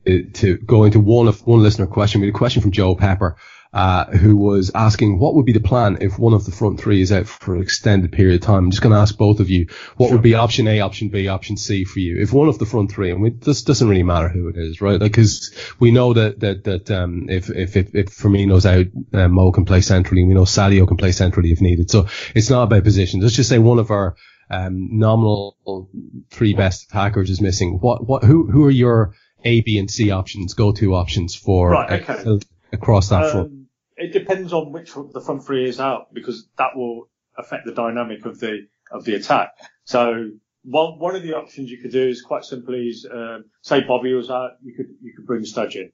[0.06, 2.22] to go into one of one listener question.
[2.22, 3.36] We had a question from Joe Pepper,
[3.72, 7.02] uh, who was asking what would be the plan if one of the front three
[7.02, 8.66] is out for an extended period of time.
[8.66, 9.68] I'm just going to ask both of you
[9.98, 10.16] what sure.
[10.16, 12.92] would be option A, option B, option C for you if one of the front
[12.92, 15.00] three, and we, this doesn't really matter who it is, right?
[15.00, 19.28] Because like, we know that that that um, if if if, if Firmino's out, uh,
[19.28, 20.24] Mo can play centrally.
[20.24, 21.92] We know Sadio can play centrally if needed.
[21.92, 23.24] So it's not about positions.
[23.24, 24.16] Let's just say one of our
[24.50, 25.90] um, nominal
[26.32, 27.78] three best attackers is missing.
[27.80, 29.14] What what who who are your
[29.46, 32.40] A, B, and C options, go to options for right, okay.
[32.72, 33.60] Across that um, front?
[34.00, 37.74] it depends on which of the front three is out because that will affect the
[37.74, 39.52] dynamic of the of the attack.
[39.84, 40.32] So
[40.64, 44.14] one one of the options you could do is quite simply is um, say Bobby
[44.14, 45.92] was out, you could you could bring Studge in.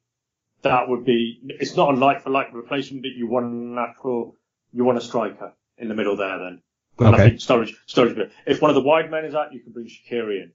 [0.61, 4.35] That would be it's not a like for like replacement, but you want a natural
[4.71, 6.61] you want a striker in the middle there then.
[6.99, 7.07] Okay.
[7.07, 8.31] And I think Sturridge Sturridge.
[8.45, 10.51] If one of the wide men is out, you can bring Shaqiri in.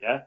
[0.00, 0.20] Yeah.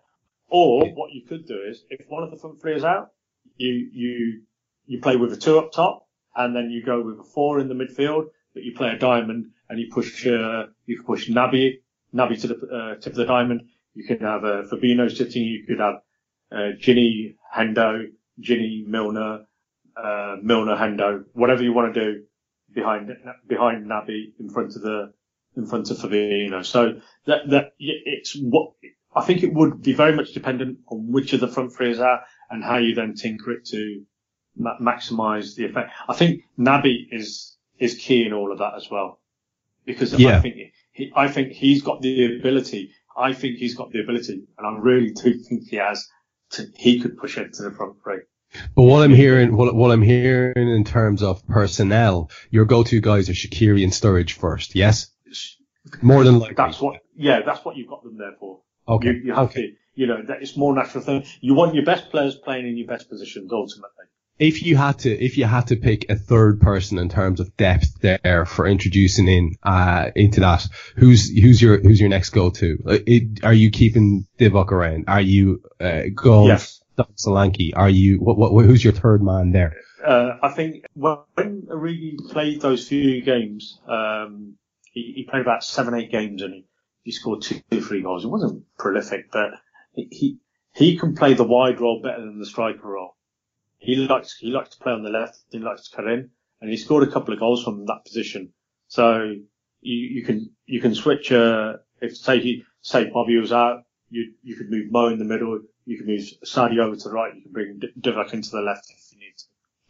[0.48, 3.12] Or what you could do is if one of the front three is out,
[3.58, 4.42] you you
[4.88, 7.68] you play with a two up top and then you go with a four in
[7.68, 11.80] the midfield, but you play a diamond and you push, uh, you can push Naby,
[12.14, 13.62] Naby to the uh, tip of the diamond.
[13.94, 15.44] You can have uh, Fabinho sitting.
[15.44, 15.96] You could have
[16.52, 18.08] uh, Gini Hendo,
[18.42, 19.46] Gini Milner,
[19.96, 22.24] uh, Milner Hendo, whatever you want to do
[22.74, 23.10] behind
[23.48, 25.14] behind Naby in front of the
[25.56, 26.66] in front of Fabinho.
[26.66, 28.74] So that that it's what
[29.16, 32.00] I think it would be very much dependent on which of the front three is
[32.00, 34.04] are and how you then tinker it to
[34.56, 35.92] ma- maximize the effect.
[36.08, 39.20] I think Naby is is key in all of that as well,
[39.86, 40.38] because yeah.
[40.38, 40.56] I think
[40.92, 42.92] he, I think he's got the ability.
[43.18, 46.08] I think he's got the ability, and I really do think he has.
[46.52, 48.20] To, he could push it to the front three.
[48.76, 53.30] But what I'm hearing, what, what I'm hearing in terms of personnel, your go-to guys
[53.30, 55.08] are Shaqiri and Sturridge first, yes?
[56.04, 56.56] More than likely.
[56.56, 58.62] That's what, yeah, that's what you've got them there for.
[58.88, 59.08] Okay.
[59.08, 59.62] You, you have okay.
[59.62, 61.26] to, you know, that it's more natural thing.
[61.42, 64.06] You want your best players playing in your best positions ultimately
[64.38, 67.56] if you had to if you had to pick a third person in terms of
[67.56, 72.50] depth there for introducing in uh into that who's who's your who's your next go
[72.50, 72.98] to uh,
[73.44, 75.06] are you keeping Divock around?
[75.08, 76.82] Are you uh, going yes.
[76.98, 77.72] Solanke?
[77.76, 79.76] Are you what, what who's your third man there?
[80.06, 84.56] Uh, I think when Origi played those few games um
[84.92, 86.66] he, he, played about seven eight games and he,
[87.04, 88.26] he scored two three goals.
[88.26, 89.52] It wasn't prolific but
[89.94, 90.40] he
[90.74, 93.16] he can play the wide role better than the striker role
[93.80, 95.40] he likes he likes to play on the left.
[95.52, 96.30] He likes to cut in,
[96.62, 98.54] and he scored a couple of goals from that position.
[98.88, 99.36] So
[99.82, 101.32] you, you can you can switch.
[101.32, 105.26] Uh, if say he say Bobby was out, you you could move Mo in the
[105.26, 105.60] middle.
[105.86, 107.36] You can move Sadio over to the right.
[107.36, 109.46] You can bring Divock into the left if you need to.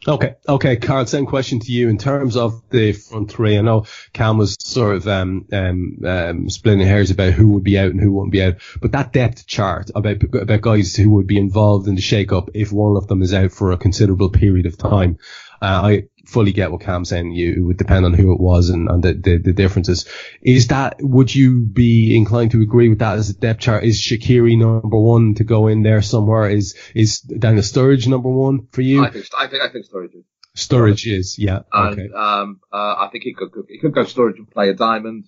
[0.08, 1.06] Okay, okay, Karl.
[1.06, 3.58] Same question to you in terms of the front three.
[3.58, 7.78] I know Kam was sort of um, um, um, splitting hairs about who would be
[7.78, 11.26] out and who wouldn't be out, but that depth chart about about guys who would
[11.26, 14.66] be involved in the shake-up if one of them is out for a considerable period
[14.66, 15.18] of time.
[15.60, 17.32] Uh, I fully get what Kam's saying.
[17.32, 20.06] You it would depend on who it was and, and the, the, the differences.
[20.42, 23.84] Is that would you be inclined to agree with that as a depth chart?
[23.84, 26.50] Is Shaqiri number one to go in there somewhere?
[26.50, 29.04] Is is Daniel Sturridge number one for you?
[29.04, 30.24] I think I think I think Sturridge is.
[30.56, 31.60] Sturridge is yeah.
[31.72, 32.08] And Okay.
[32.14, 35.24] um, uh, I think he could, he could go Sturridge and play a diamond.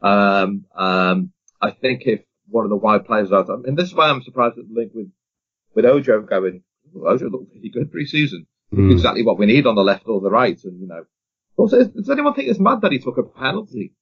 [0.00, 4.08] Um, um, I think if one of the wide players out, and this is why
[4.08, 5.10] I'm surprised at the link with
[5.74, 6.62] with Ojo going.
[6.96, 8.46] "Oh, Ojo looked pretty good pre-season.
[8.74, 8.92] Mm.
[8.92, 11.04] Exactly what we need on the left or the right, and you know.
[11.56, 13.94] Also, does anyone think it's mad that he took a penalty?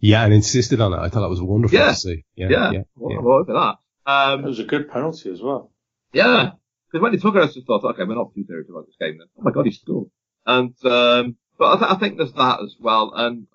[0.00, 0.98] Yeah, and insisted on it.
[0.98, 1.88] I thought that was wonderful Yeah.
[1.90, 2.24] to see.
[2.34, 3.18] Yeah, Yeah, yeah, What, yeah.
[3.20, 3.76] what over that?
[4.06, 5.72] It Um, was a good penalty as well.
[6.12, 6.52] yeah,
[6.90, 8.96] because when he took it, I just thought, okay, we're not too serious about this
[8.98, 9.26] game then.
[9.38, 10.08] Oh my god, he scored.
[10.46, 13.46] And um, but I, th- I think there's that as well, and.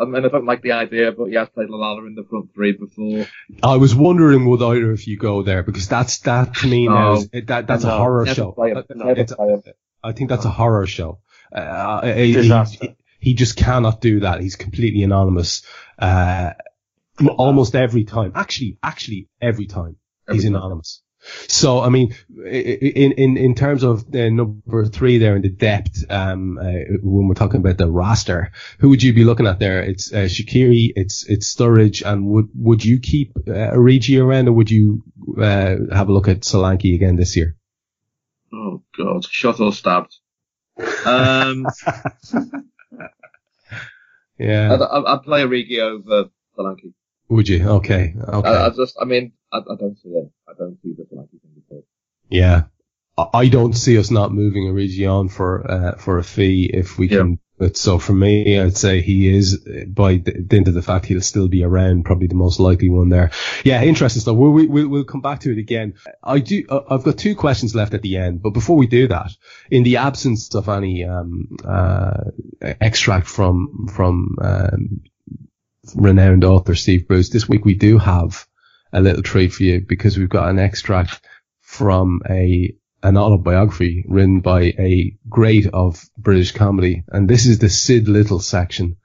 [0.00, 2.52] I mean, I don't like the idea, but he has played Lallana in the front
[2.54, 3.26] three before.
[3.62, 7.14] I was wondering would either of you go there because that's that to me now.
[7.14, 8.52] Is, that that's a horror show.
[8.52, 8.84] play him.
[8.94, 9.62] Never it's- play him.
[10.02, 11.18] I think that's a horror show.
[11.52, 12.78] Uh, he, Disaster.
[12.86, 12.96] he,
[13.30, 14.40] he just cannot do that.
[14.40, 15.62] He's completely anonymous.
[15.98, 16.52] Uh,
[17.36, 18.32] almost every time.
[18.34, 19.96] Actually, actually every time
[20.30, 20.56] he's Every time.
[20.56, 21.02] anonymous.
[21.46, 26.04] So, I mean, in, in, in terms of the number three there in the depth,
[26.10, 29.82] um, uh, when we're talking about the roster, who would you be looking at there?
[29.82, 34.52] It's, uh, Shaqiri, it's, it's Sturridge, and would, would you keep, uh, Origi around or
[34.52, 35.02] would you,
[35.36, 37.56] uh, have a look at Solanke again this year?
[38.52, 40.16] Oh god, shot or stabbed.
[41.04, 41.66] Um,
[44.38, 44.72] Yeah.
[44.72, 46.94] I'd I'd play Origi over Solanke.
[47.28, 47.66] Would you?
[47.68, 48.14] Okay.
[48.16, 48.48] Okay.
[48.48, 50.30] I, I just, I mean, I, I don't see it.
[50.48, 51.84] I don't see the Solanke thing at all.
[52.28, 52.62] yeah.
[53.34, 57.08] I- don't see us not moving Origi on for, uh, for a fee if we
[57.08, 57.18] Yeah.
[57.18, 57.38] can.
[57.58, 59.58] But so for me, I'd say he is
[59.88, 63.32] by dint of the fact he'll still be around, probably the most likely one there.
[63.64, 64.36] Yeah, interesting stuff.
[64.36, 65.94] We'll, we'll, we'll come back to it again.
[66.22, 69.08] I do, uh, I've got two questions left at the end, but before we do
[69.08, 69.32] that,
[69.72, 72.30] in the absence of any, um, uh,
[72.62, 75.00] extract from, from, um,
[75.94, 78.46] renowned author Steve Bruce, this week we do have
[78.92, 81.20] a little treat for you because we've got an extract
[81.60, 87.68] from a an autobiography written by a great of British comedy, and this is the
[87.68, 88.96] Syd Little section.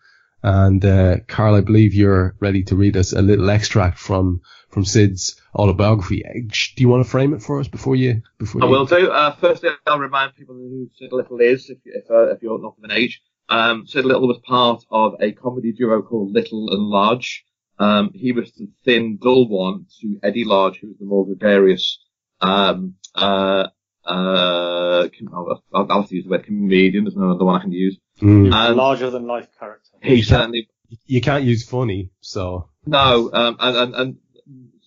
[0.41, 4.83] And uh, Karl, I believe you're ready to read us a little extract from from
[4.83, 6.25] Syd's autobiography.
[6.25, 6.31] Uh,
[6.75, 8.71] Do you want to frame it for us before you before I you?
[8.71, 9.11] will do.
[9.11, 12.75] Uh, firstly, I'll remind people who Syd Little is, if, if, uh, if you're not
[12.77, 13.21] of an age.
[13.49, 17.43] Um, Syd Little was part of a comedy duo called Little and Large.
[17.79, 21.99] Um, he was the thin, dull one to Eddie Large, who was the more gregarious,
[22.41, 23.67] um, uh,
[24.05, 27.05] uh, com- I'll, I'll I'll have to use the word comedian.
[27.05, 27.97] There's no other one I can use.
[28.21, 28.53] Mm.
[28.53, 29.89] A larger than life character.
[30.01, 30.69] he certainly
[31.05, 34.15] You can't use funny, so No, um, and, and, and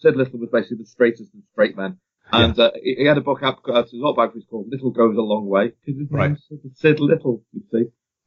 [0.00, 1.98] Syd Little was basically the straightest of straight men.
[2.32, 5.16] And uh, he he had a book out, uh, his autobiography is called Little Goes
[5.16, 6.28] a Long Way, because his Right.
[6.30, 7.84] name's Syd Little, you see.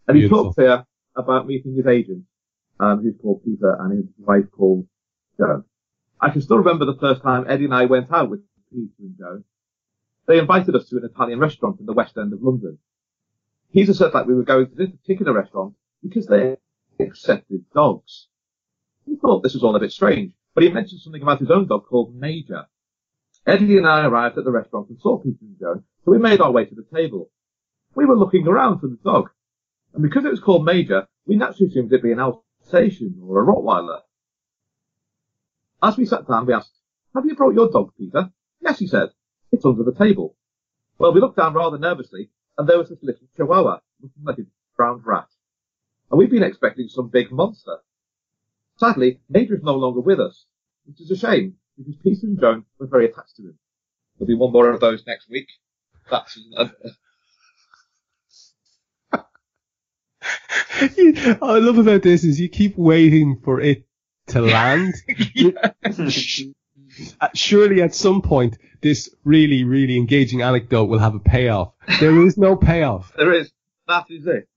[0.09, 0.45] And he Beautiful.
[0.45, 0.85] talks here
[1.15, 2.23] about meeting his agent,
[2.79, 4.87] um, who's called Peter, and his wife called
[5.37, 5.65] Joan.
[6.19, 8.39] I can still remember the first time Eddie and I went out with
[8.73, 9.43] Peter and Joan.
[10.25, 12.79] They invited us to an Italian restaurant in the West End of London.
[13.71, 16.57] Peter said that we were going to this particular restaurant because they
[16.99, 18.29] accepted dogs.
[19.05, 21.67] We thought this was all a bit strange, but he mentioned something about his own
[21.67, 22.65] dog called Major.
[23.45, 26.41] Eddie and I arrived at the restaurant and saw Peter and Joan, so we made
[26.41, 27.29] our way to the table.
[27.93, 29.29] We were looking around for the dog,
[29.93, 33.45] and because it was called Major, we naturally assumed it'd be an Alsatian or a
[33.45, 33.99] Rottweiler.
[35.81, 36.73] As we sat down, we asked,
[37.15, 38.31] have you brought your dog, Peter?
[38.61, 39.09] Yes, he said.
[39.51, 40.35] It's under the table.
[40.97, 44.45] Well, we looked down rather nervously, and there was this little chihuahua, looking like a
[44.75, 45.27] drowned rat.
[46.11, 47.77] And we'd been expecting some big monster.
[48.77, 50.45] Sadly, Major is no longer with us,
[50.85, 53.59] which is a shame, because Peter and Joan were very attached to him.
[54.17, 55.47] There'll be one more of those next week.
[56.11, 56.67] That's, uh,
[60.51, 63.85] I love about this is you keep waiting for it
[64.27, 64.93] to land.
[67.21, 71.73] Uh, Surely at some point this really, really engaging anecdote will have a payoff.
[71.99, 73.13] There is no payoff.
[73.17, 73.51] there is.
[73.87, 74.47] That is it.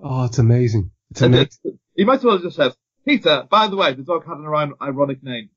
[0.00, 0.90] Oh, it's amazing.
[1.10, 1.78] It's amazing.
[1.94, 2.72] he might as well have just said,
[3.06, 5.50] Peter, by the way, the dog had an ironic name.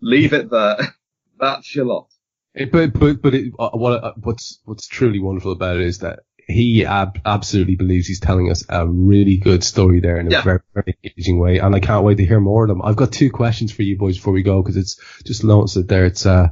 [0.00, 0.76] Leave it there.
[1.40, 2.08] That's your lot.
[2.54, 5.98] It- but but but it, uh, what uh, what's what's truly wonderful about it is
[5.98, 10.30] that he ab- absolutely believes he's telling us a really good story there in a
[10.30, 10.42] Yeah.
[10.42, 12.82] very very engaging way, and I can't wait to hear more of them.
[12.82, 15.88] I've got two questions for you boys before we go because it's just noticed that
[15.88, 16.48] there it's uh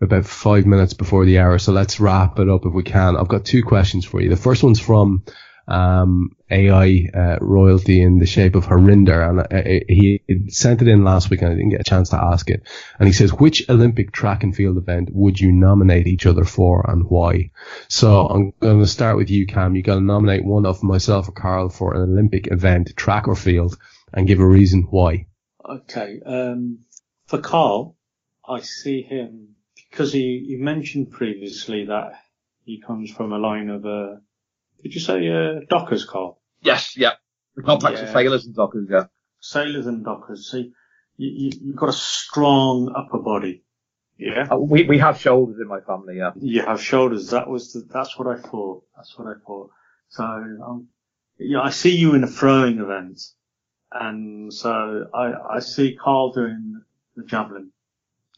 [0.00, 3.16] about five minutes before the hour, so let's wrap it up if we can.
[3.16, 4.28] I've got two questions for you.
[4.28, 5.24] The first one's from
[5.68, 11.04] um, AI uh, royalty in the shape of Harinder, and uh, he sent it in
[11.04, 12.62] last week, and I didn't get a chance to ask it.
[12.98, 16.88] And he says, which Olympic track and field event would you nominate each other for,
[16.90, 17.50] and why?
[17.88, 19.76] So I'm going to start with you, Kam.
[19.76, 23.36] You got to nominate one of myself or Karl for an Olympic event, track or
[23.36, 23.76] field,
[24.12, 25.26] and give a reason why.
[25.68, 26.20] Okay.
[26.24, 26.80] Um,
[27.26, 27.96] for Karl,
[28.48, 29.56] I see him
[29.90, 32.12] because he, he mentioned previously that
[32.64, 34.16] he comes from a line of uh,
[34.82, 36.40] did you say uh, dockers, Karl?
[36.62, 37.12] Yes, yeah.
[37.56, 38.06] The complex Yeah.
[38.06, 39.04] of sailors and dockers, yeah.
[39.40, 40.50] Sailors and dockers.
[40.50, 40.72] See,
[41.16, 43.64] you, you, you've got a strong upper body.
[44.16, 44.48] Yeah.
[44.50, 46.32] Uh, we, we have shoulders in my family, yeah.
[46.40, 47.30] You have shoulders.
[47.30, 48.84] That was the, that's what I thought.
[48.96, 49.70] That's what I thought.
[50.08, 50.88] So, um,
[51.38, 53.20] yeah, I see you in a throwing event.
[53.92, 56.82] And so I, I see Karl doing
[57.16, 57.70] the javelin.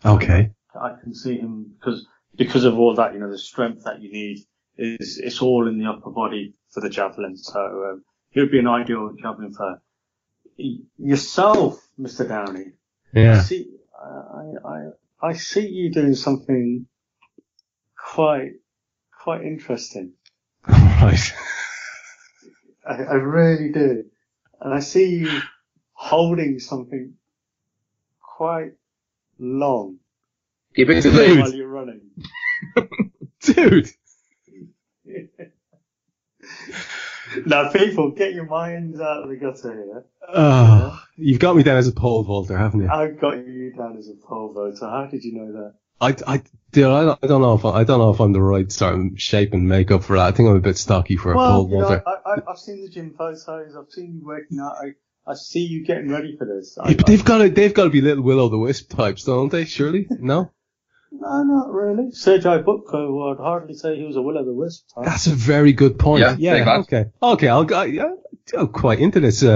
[0.04, 0.50] Okay.
[0.80, 4.12] I can see him because, because of all that, you know, the strength that you
[4.12, 4.44] need
[4.80, 7.36] is, it's all in the upper body for the javelin.
[7.36, 9.80] So, um, he would be an ideal javelin for
[10.96, 12.26] yourself, Mr.
[12.28, 12.72] Downey.
[13.14, 13.42] I Yeah.
[13.42, 13.66] see,
[14.00, 16.86] I, I, I see you doing something
[17.96, 18.52] quite,
[19.22, 20.12] quite interesting.
[20.68, 21.32] Right.
[22.86, 24.04] I, I really do.
[24.60, 25.40] And I see you
[25.92, 27.14] holding something
[28.20, 28.72] quite
[29.38, 29.98] long
[30.76, 31.38] Keep it Dude.
[31.40, 32.02] while you're running.
[33.40, 33.88] Dude.
[37.46, 40.04] Now people, get your minds out of the gutter here.
[40.32, 42.88] Oh, you've got me down as a pole vaulter, haven't you?
[42.88, 44.88] I've got you down as a pole voter.
[44.88, 45.74] How did you know that?
[46.00, 48.32] I, I, dude, I don't, I don't know if I, I don't know if I'm
[48.32, 50.26] the right sort of shape and makeup for that.
[50.26, 52.02] I think I'm a bit stocky for a pole you know, vaulter.
[52.06, 53.76] I, I, I've seen the gym photos.
[53.76, 54.76] I've seen you working out.
[54.82, 56.78] I, I see you getting ready for this.
[56.80, 59.24] I, Yeah, but they've got to, they've got to be little Willow the Wisp types,
[59.24, 59.66] don't they?
[59.66, 60.06] Surely?
[60.08, 60.50] No?
[61.12, 62.12] No, not really.
[62.12, 65.04] Sergei Bubka would hardly say he was a will o' the wisp type.
[65.04, 66.20] That's a very good point.
[66.20, 66.78] Yeah, Yeah.
[66.80, 67.06] okay.
[67.22, 67.48] Okay.
[67.48, 67.82] I'll go.
[67.82, 68.10] Yeah.
[68.56, 69.48] I'm quite into this, uh,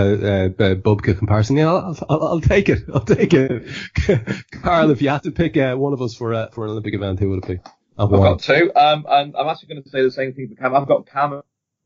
[0.60, 1.56] uh, uh, Bubka comparison.
[1.56, 2.80] Yeah, I'll, I'll, I'll take it.
[2.92, 3.66] I'll take it.
[4.62, 6.94] Karl, if you had to pick, uh, one of us for, uh, for an Olympic
[6.94, 7.70] event, who would it be?
[7.98, 10.60] I've I've got two, um, and I'm actually going to say the same thing for
[10.60, 10.74] Kam.
[10.74, 11.42] I've got Kam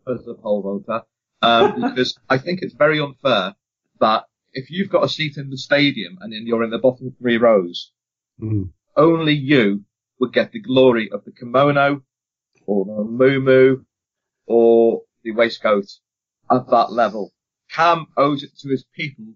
[0.06, 1.02] as a pole vaulter,
[1.42, 3.54] um, because I think it's very unfair
[4.00, 7.14] that if you've got a seat in the stadium and then you're in the bottom
[7.20, 7.90] three rows,
[8.40, 8.70] Mm.
[8.98, 9.84] Only you
[10.18, 12.02] would get the glory of the kimono
[12.66, 13.84] or the muumuu
[14.46, 15.86] or the waistcoat
[16.50, 17.32] at that level.
[17.70, 19.26] Kam owes it to his people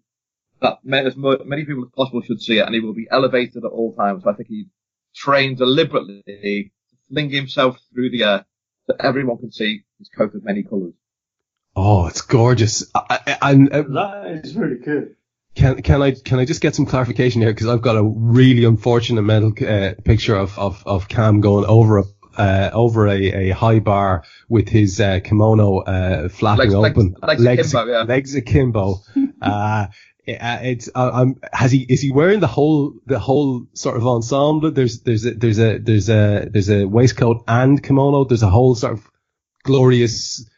[0.60, 3.70] that as many people as possible should see it, and he will be elevated at
[3.70, 4.24] all times.
[4.24, 4.66] So I think he
[5.14, 8.46] trained deliberately to fling himself through the air
[8.86, 10.94] so everyone can see his coat of many colours.
[11.76, 12.84] Oh, it's gorgeous.
[12.94, 15.16] I, I, and, uh, That is really good.
[15.54, 18.64] Can can I can I just get some clarification here because I've got a really
[18.64, 22.04] unfortunate mental uh, picture of, of of Kam going over a
[22.38, 27.16] uh, over a, a high bar with his uh, kimono uh, flapping Legs- legs- open,
[27.22, 27.44] legs
[27.74, 28.02] akimbo, yeah.
[28.04, 29.00] legs akimbo.
[29.42, 29.86] uh,
[30.24, 33.98] it- uh, it's uh, I'm has he is he wearing the whole the whole sort
[33.98, 34.70] of ensemble?
[34.70, 38.24] There's there's a there's a there's a there's a waistcoat and kimono.
[38.24, 39.10] There's a whole sort of
[39.64, 40.48] glorious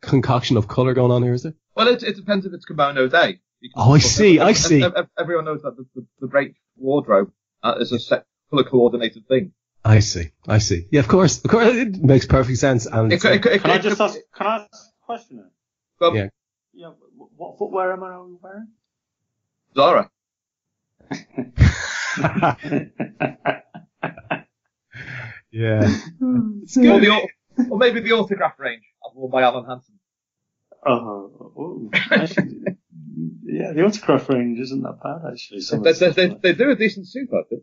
[0.00, 1.34] concoction of color going on here.
[1.34, 1.54] Is there?
[1.76, 3.40] Well, it, it depends if it's kimono day.
[3.60, 4.82] Because Oh, I see, I see.
[4.82, 7.32] ev- ev- Everyone knows that the, the, the break wardrobe
[7.62, 9.52] uh, is a set colour coordinated thing.
[9.84, 10.30] I see.
[10.48, 10.86] I see.
[10.90, 11.42] Yeah, of course.
[11.44, 12.86] Of course, it makes perfect sense.
[12.86, 14.18] And It it's, it could- it Can I could- just ask?
[14.34, 15.36] Can I ask a question?
[15.38, 15.50] Then?
[16.00, 16.28] Well, Yeah.
[16.72, 16.92] Yeah.
[17.36, 18.68] What footwear am I wearing?
[19.74, 20.10] Zara.
[25.52, 25.80] yeah.
[26.20, 27.28] Or, the,
[27.70, 29.98] or maybe the autograph range as worn by Alan Hansen.
[30.86, 32.76] Oh, ooh, actually,
[33.44, 35.60] yeah, the autograph range isn't that bad actually.
[35.60, 37.62] Some They, they, they, like- they do a decent suit, I think.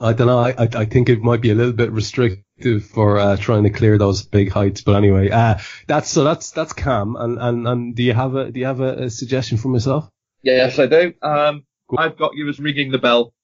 [0.00, 0.40] I don't know.
[0.40, 3.70] I, I I think it might be a little bit restrictive for uh, trying to
[3.70, 4.80] clear those big heights.
[4.80, 7.14] But anyway, uh, that's so that's that's Kam.
[7.16, 10.08] And and and do you have a do you have a, a suggestion for myself?
[10.42, 11.14] Yes, I do.
[11.22, 11.98] Um, Cool.
[12.00, 13.34] I've got you as ringing the bell.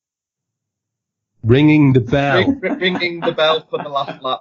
[1.44, 2.38] Ringing the bell.
[2.38, 4.40] Ring, ring- ringing the bell for the last lap.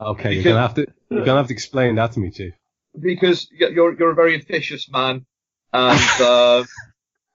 [0.00, 2.54] Okay, you're Because- gonna have to you're gonna have to explain that to me, Chief.
[3.00, 5.26] Because you're you're a very officious man,
[5.72, 6.64] and uh,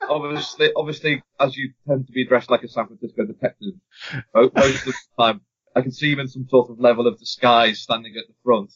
[0.09, 3.73] obviously, obviously, as you tend to be dressed like a San Francisco detective
[4.33, 5.41] most of the time,
[5.75, 8.73] I can see you in some sort of level of disguise, standing at the front,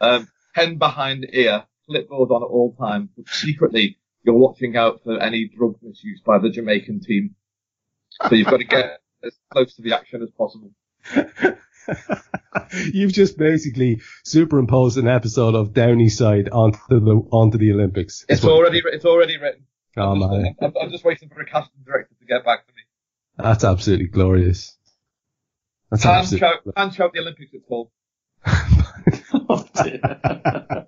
[0.00, 5.20] um, pen behind ear, clipboard on at all times, but secretly you're watching out for
[5.20, 7.34] any drug misuse by the Jamaican team.
[8.28, 10.72] So you've got to get as close to the action as possible.
[12.92, 18.24] You've just basically superimposed an episode of Downey Side onto the onto the Olympics.
[18.28, 19.66] It's already it's already written.
[19.96, 22.66] Oh I'm, just, man, I'm, I'm just waiting for a casting director to get back
[22.66, 22.82] to me.
[23.36, 24.76] that's absolutely glorious.
[25.90, 26.90] That's Hand absolutely.
[26.96, 27.90] choke the Olympics it's called.
[29.48, 29.64] Oh,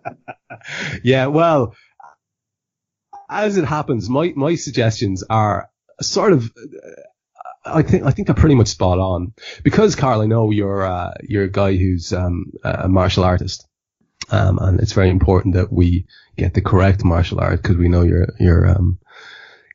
[1.02, 1.74] yeah, well,
[3.28, 5.70] as it happens, my, my suggestions are
[6.00, 6.50] sort of,
[7.66, 9.32] I think, I think they're pretty much spot on.
[9.62, 13.66] Because, Karl, I know you're, uh, you're a guy who's, um, a martial artist.
[14.30, 16.06] Um, and it's very important that we
[16.36, 18.98] get the correct martial art because we know you're, you're, um,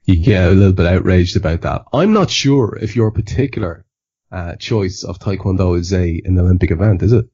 [0.03, 1.83] you get a little bit outraged about that.
[1.93, 3.85] I'm not sure if your particular,
[4.31, 7.25] uh, choice of Taekwondo is a, an Olympic event, is it?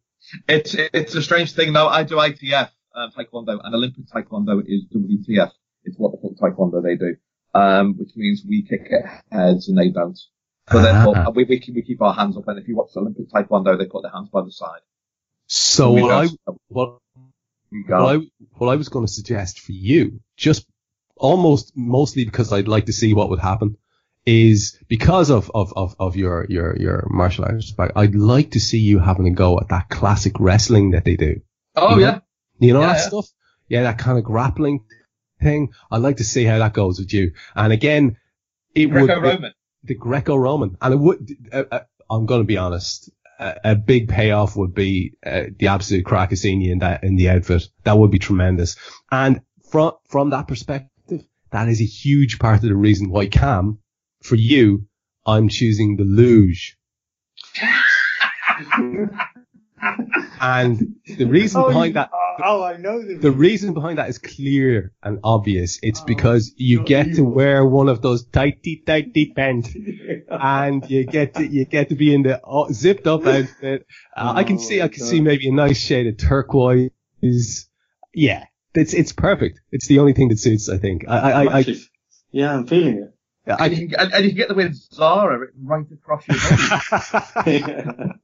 [0.47, 1.87] It's, it's a strange thing though.
[1.87, 5.51] I do ITF, uh, Taekwondo and Olympic Taekwondo is WTF.
[5.83, 7.15] It's what the fuck Taekwondo they do.
[7.53, 8.91] Um, which means we kick
[9.31, 10.19] heads and they don't.
[10.71, 11.29] So therefore, Ah.
[11.29, 13.77] we, we, keep, we keep our hands up and if you watch the Olympic Taekwondo,
[13.77, 14.81] they put their hands by the side.
[15.47, 16.27] So what I,
[16.67, 16.99] what,
[17.87, 18.19] what I,
[18.57, 20.65] what I was going to suggest for you, just
[21.15, 23.77] almost mostly because I'd like to see what would happen,
[24.25, 28.59] is because of, of, of, of your, your, your martial arts back, I'd like to
[28.59, 31.39] see you having a go at that classic wrestling that they do.
[31.77, 32.01] oh you know?
[32.07, 32.19] yeah.
[32.59, 33.07] You know Yeah, that yeah.
[33.07, 33.25] stuff?
[33.69, 34.83] Yeah, that kind of grappling
[35.41, 35.71] thing.
[35.89, 37.33] I'd like to see how that goes with you.
[37.55, 38.17] And again,
[38.75, 39.53] it would, Greco-Roman.
[39.83, 41.31] The Greco-Roman, and it would.
[41.51, 43.09] Uh, uh, I'm going to be honest.
[43.39, 47.67] A, big payoff would be uh, the absolute Krakasini in that in the outfit.
[47.83, 48.75] That would be tremendous.
[49.11, 53.77] And from from that perspective, that is a huge part of the reason why Kam,
[54.23, 54.87] for you,
[55.25, 56.77] I'm choosing the luge.
[60.41, 62.09] and the reason Oh, behind that.
[62.13, 65.79] Oh, oh, I know the, The reason behind that is clear and obvious.
[65.81, 69.69] It's Oh, because you you're get to wear one of those tighty, tighty pants
[70.29, 73.85] and you get to you get to be in the uh, zipped up outfit.
[74.15, 75.09] Uh, I can Oh, see I can God.
[75.09, 76.91] see maybe a nice shade of turquoise.
[78.13, 79.59] Yeah, it's it's perfect.
[79.71, 80.69] It's the only thing that suits.
[80.69, 81.05] I think.
[81.07, 81.81] I I, I, Actually,
[82.31, 83.13] yeah, I'm feeling it.
[83.49, 86.27] I, and, you can, and, and you can get the word Zara written right across
[86.27, 87.63] your body,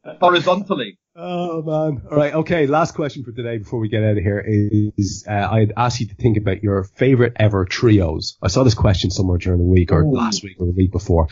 [0.19, 0.97] horizontally.
[1.15, 2.01] Oh man!
[2.09, 2.65] All right, okay.
[2.65, 6.07] Last question for today before we get out of here is uh, I'd ask you
[6.07, 8.35] to think about your favorite ever trios.
[8.41, 10.11] I saw this question somewhere during the week or Ooh.
[10.11, 11.27] last week or the week before.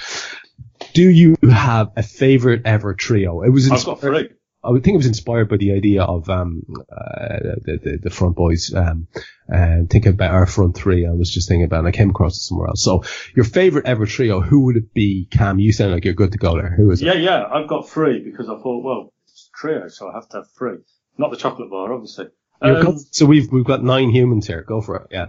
[0.93, 3.41] Do you have a favorite ever trio?
[3.41, 4.35] It was I've got inspired- three.
[4.63, 8.09] I would think it was inspired by the idea of um, uh, the, the the
[8.11, 8.71] front boys.
[8.75, 9.07] Um,
[9.51, 12.37] um, thinking about our front three, I was just thinking about, and I came across
[12.37, 12.83] it somewhere else.
[12.83, 13.03] So,
[13.35, 15.27] your favorite ever trio, who would it be?
[15.31, 16.69] Kam, you sound like you're good to go there.
[16.69, 17.05] Who is it?
[17.05, 19.11] Yeah, yeah, I've got three because I thought, well,
[19.53, 20.77] trio, so I have to have three.
[21.17, 22.27] Not the chocolate bar, obviously.
[22.61, 24.61] Um, good- so we've we've got nine humans here.
[24.63, 25.07] Go for it.
[25.11, 25.27] Yeah.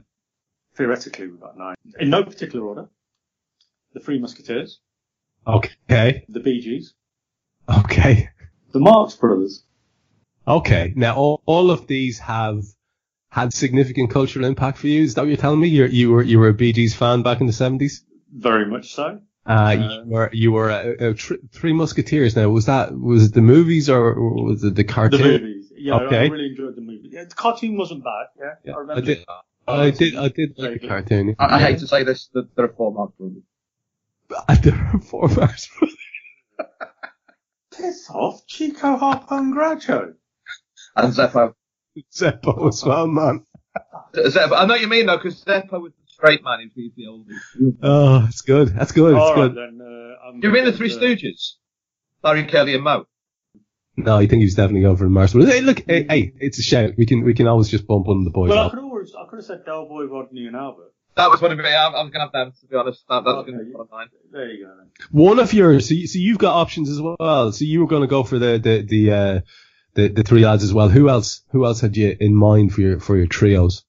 [0.76, 1.74] theoretically, we've got nine.
[2.00, 2.88] In no particular order.
[3.94, 4.80] The Three Musketeers,
[5.46, 6.24] Okay.
[6.30, 6.94] the Bee Gees,
[7.68, 8.30] Okay.
[8.72, 9.64] the Marx Brothers.
[10.48, 10.94] Okay.
[10.96, 12.64] Now, all, all of these have
[13.28, 15.02] had significant cultural impact for you.
[15.02, 15.68] Is that what you're telling me?
[15.68, 18.02] You're, you were you were a Bee Gees fan back in the seventies.
[18.34, 19.20] Very much so.
[19.44, 22.36] Uh, you um, were you were a, a tr- Three Musketeers.
[22.36, 24.14] Now, was that was it the movies or
[24.44, 25.20] was it the cartoon?
[25.22, 25.72] The movies.
[25.76, 26.18] Yeah, I- Okay.
[26.18, 27.08] I really enjoyed the movie.
[27.10, 28.26] Yeah, the cartoon wasn't bad.
[28.38, 29.02] Yeah, Yeah, I I remember.
[29.02, 29.18] did.
[29.18, 29.26] it.
[29.66, 30.16] I did.
[30.16, 31.34] I did like the cartoon.
[31.38, 33.42] I, I hate to say this, that there are four Marx brothers.
[34.48, 35.68] Uh, there are four Marx
[37.76, 40.14] Piss off, Chico Harpo and Groucho.
[40.94, 41.54] And Zeppo.
[42.12, 43.44] Zeppo as well, man.
[44.14, 44.52] Zeppo.
[44.56, 46.70] I know what you mean though, because Zeppo was the straight man.
[46.74, 47.40] He's the oldest.
[47.82, 48.68] Oh, that's good.
[48.68, 49.14] That's good.
[49.14, 49.56] That's All right good.
[49.56, 49.80] then.
[49.82, 51.54] Uh, I'm You mean the Three to- Stooges?
[52.22, 53.06] Larry, Kelly, and Moe.
[53.96, 55.32] No, I think he's definitely going for the Marx.
[55.34, 56.92] But hey, look, hey, hey, it's a shout.
[56.96, 59.12] We can we can always just bump one of the boys Well, I could always,
[59.14, 60.94] I could have said Del Boy, Rodney, and Albert.
[61.14, 61.64] That was one of me.
[61.64, 63.04] I, I was going to have them, to be honest.
[63.10, 63.50] That, that was Okay.
[63.52, 64.06] going to be one of mine.
[64.30, 64.72] There you go.
[64.78, 64.90] Then.
[65.10, 65.88] One of yours.
[65.88, 67.52] So, you, so you've got options as well.
[67.52, 69.40] So you were going to go for the the the uh,
[69.92, 70.88] the the three lads as well.
[70.88, 71.42] Who else?
[71.50, 73.84] Who else had you in mind for your for your trios?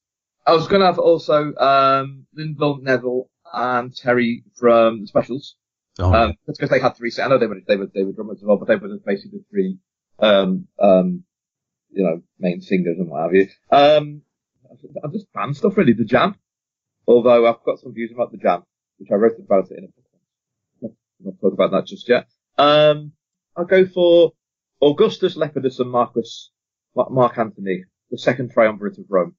[0.46, 5.56] I was going to have also um, Lynval, Neville, and Terry from the Specials.
[5.98, 7.12] Oh, Um, that's because they had three.
[7.22, 9.38] I know they were they were they were drummers as well, but they were basically
[9.38, 9.78] the three,
[10.18, 11.22] um, um,
[11.90, 13.48] you know, main singers and what have you.
[13.70, 14.22] Um,
[15.02, 15.92] I'm just band stuff really.
[15.92, 16.34] The Jam,
[17.06, 18.64] although I've got some views about the Jam,
[18.98, 20.04] which I wrote about it in a book.
[20.80, 20.90] Not,
[21.20, 22.26] not talk about that just yet.
[22.58, 23.12] Um,
[23.56, 24.32] I'll go for
[24.82, 26.50] Augustus Lepidus and Marcus
[26.96, 29.36] Mark Anthony, the second triumvirate of Rome.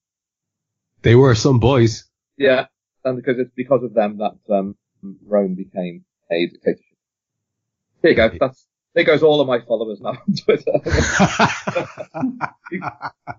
[1.05, 2.05] They were some boys.
[2.35, 2.65] Yeah,
[3.03, 4.75] and because it's because of them that um,
[5.23, 6.83] Rome became a dictatorship.
[8.01, 8.31] Here you go.
[8.39, 10.71] That's there goes all of my followers now on Twitter.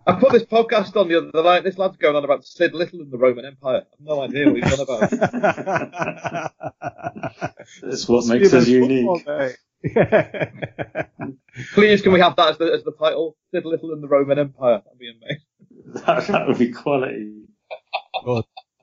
[0.06, 1.64] I put this podcast on the other night.
[1.64, 3.82] This lad's going on about Syd Little and the Roman Empire.
[3.92, 5.10] I've no idea what he's on about.
[7.82, 9.08] That's what makes us unique.
[11.74, 13.36] Please, can we have that as the, as the title?
[13.50, 14.82] Syd Little and the Roman Empire.
[14.84, 15.42] That'd be amazing.
[16.04, 17.45] That, that would be quality.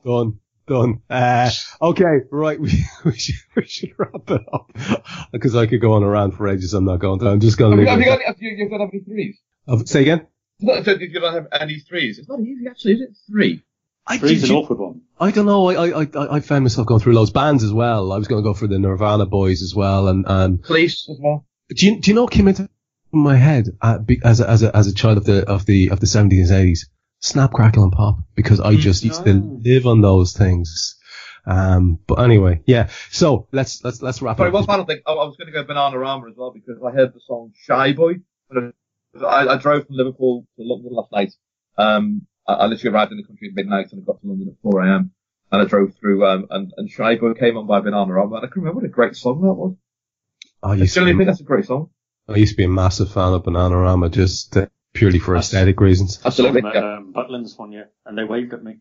[0.06, 1.02] Done, done.
[1.10, 1.50] Uh,
[1.82, 2.60] okay, right.
[2.64, 2.72] We,
[3.06, 4.72] we should we should wrap it up
[5.32, 6.74] because I could go on around for ages.
[6.74, 7.30] I'm not going to.
[7.30, 8.18] I'm just going Have to you, have leave you it.
[8.20, 9.40] got, have you, you've got any threes?
[9.68, 10.28] at- Say again.
[10.60, 12.20] Not, did you not have any threes?
[12.20, 13.10] It's not easy actually, is it?
[13.30, 13.64] Three.
[14.06, 15.02] I, Three's did an you- awkward one.
[15.20, 15.70] I don't know.
[15.70, 18.12] I, I, I, I found myself going through loads bands as well.
[18.12, 20.08] I was going to go for the Nirvana boys as well.
[20.10, 21.46] And, and Police as well.
[21.70, 22.70] do you, do you know what came into
[23.12, 26.00] my head uh, as a, as a, as a child of the, of the, of
[26.02, 26.80] the 70s and 80s?
[27.24, 28.18] Snap, crackle and pop.
[28.36, 30.98] Because I just used to live on those things.
[31.46, 32.90] Um, but anyway, yeah.
[33.12, 34.54] So let's, let's, let's wrap Sorry, up.
[34.54, 35.00] one final thing.
[35.08, 37.94] I, I was going to go Bananarama as well because I heard the song Shy
[37.94, 38.16] Boy.
[38.54, 41.32] I, I drove from Liverpool to London last night.
[41.78, 44.50] Um, I, I literally arrived in the country at midnight and I got to London
[44.50, 45.12] at 4 a.m.
[45.54, 48.38] And I drove through, um, and, and Shy Boy came on by Bananarama.
[48.38, 49.76] And I can remember what a great song that was.
[50.62, 51.90] I I used, to be, think that's a great song.
[52.28, 55.80] I used to be a massive fan of Bananarama just uh, purely for That's- aesthetic
[55.80, 56.20] reasons.
[56.24, 56.62] Absolutely.
[56.62, 56.98] Met, Yeah.
[56.98, 58.78] um, Butlins one year, and they waved at me.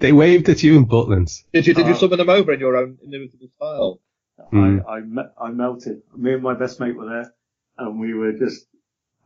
[0.00, 1.44] They waved at you in Butlins.
[1.52, 4.00] Did you, did you Uh, summon them over in your own inimitable style?
[4.52, 4.84] Mm.
[4.86, 6.02] I, I, me- I melted.
[6.16, 7.34] Me and my best mate were there,
[7.78, 8.66] and we were just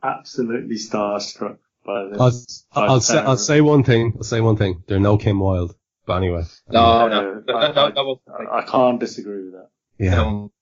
[0.02, 2.64] absolutely starstruck by this.
[2.72, 4.12] I'll, by I'll say, I'll say one thing.
[4.16, 4.84] I'll say one thing.
[4.86, 5.74] They're no Kim Wilde.
[6.06, 6.44] But anyway.
[6.70, 9.68] No, no, no, I- no, no, I- that I, I can't disagree with that.
[9.98, 10.14] Yeah.
[10.14, 10.52] no.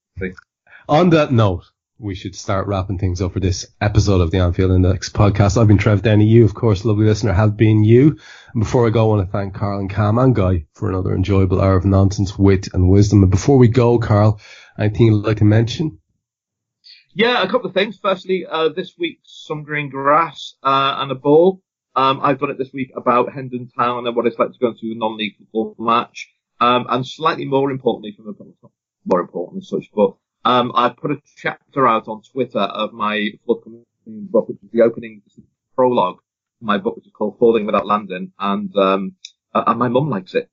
[0.89, 1.65] On that note,
[1.99, 5.57] we should start wrapping things up for this episode of the Anfield Index podcast.
[5.57, 6.27] I've been Trev Downey.
[6.27, 8.19] You, of course, lovely listener, have been you.
[8.53, 11.15] And before I go, I want to thank Karl and Kam and Guy for another
[11.15, 13.23] enjoyable hour of nonsense, wit and wisdom.
[13.23, 14.39] And before we go, Karl,
[14.79, 15.99] anything you'd like to mention?
[17.15, 17.99] Yeah, a couple of things.
[18.01, 21.63] Firstly, uh, this week's some green grass uh, and a ball.
[21.95, 24.69] Um, I've done it this week about Hendon Town and what it's like to go
[24.69, 26.29] into a non-league football match.
[26.61, 28.69] Um, and slightly more importantly, from a
[29.07, 30.17] more important such, but
[30.47, 34.83] um, I put a chapter out on Twitter of my forthcoming book, which is the
[34.83, 35.23] opening
[35.75, 36.19] prologue.
[36.61, 39.03] to My book, which is called Falling Without Landing, and um,
[39.55, 40.49] uh, and my mum likes it.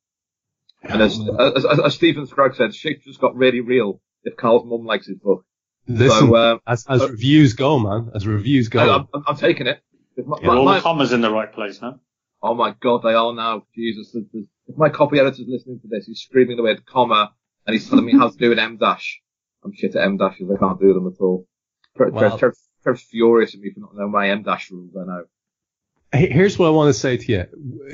[0.84, 4.66] And as, as, as, as Stephen Scruggs said, shit just got really real if Karl's
[4.66, 5.46] mum likes his book.
[5.88, 8.80] Listen, so, uh, as, as uh, reviews go, man, as reviews go.
[8.80, 9.82] I, I'm, I'm taking it.
[10.18, 10.48] My, Yeah.
[10.48, 12.00] My- all the commas in the right place now?
[12.46, 13.64] oh my god, they are now.
[13.76, 17.34] Jesus, there's- there's- if my copy editor's listening to this, he's screaming the word comma
[17.66, 19.22] and he's telling me how to do an M dash.
[19.64, 20.50] I'm shit at M dashes.
[20.54, 21.48] I can't do them at all.
[21.98, 22.38] Tre- Tre- Well-
[22.84, 24.92] Trev's furious at me for not knowing my M dash rules.
[24.96, 25.24] I know.
[26.14, 27.46] Here's what I want to say to you.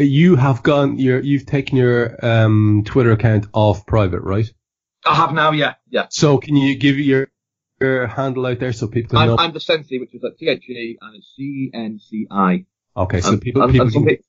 [0.06, 4.52] You have gone, you're, you've taken your um, Twitter account off private, right?
[5.06, 5.52] I have now.
[5.52, 6.08] Yeah, yeah.
[6.10, 7.28] So can you give your
[7.80, 9.38] your handle out there so people can I'm, know?
[9.38, 12.28] I'm the Cenci, which is like T H E and it's C E N C
[12.30, 12.66] I.
[12.98, 14.24] okay, so And- people, and- people and some, can, pe-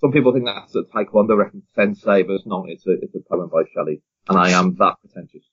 [0.00, 2.64] some people think that's a taekwondo reference sensei, but it's not.
[2.68, 5.44] It's a it's a poem by Shelley, and I am that pretentious.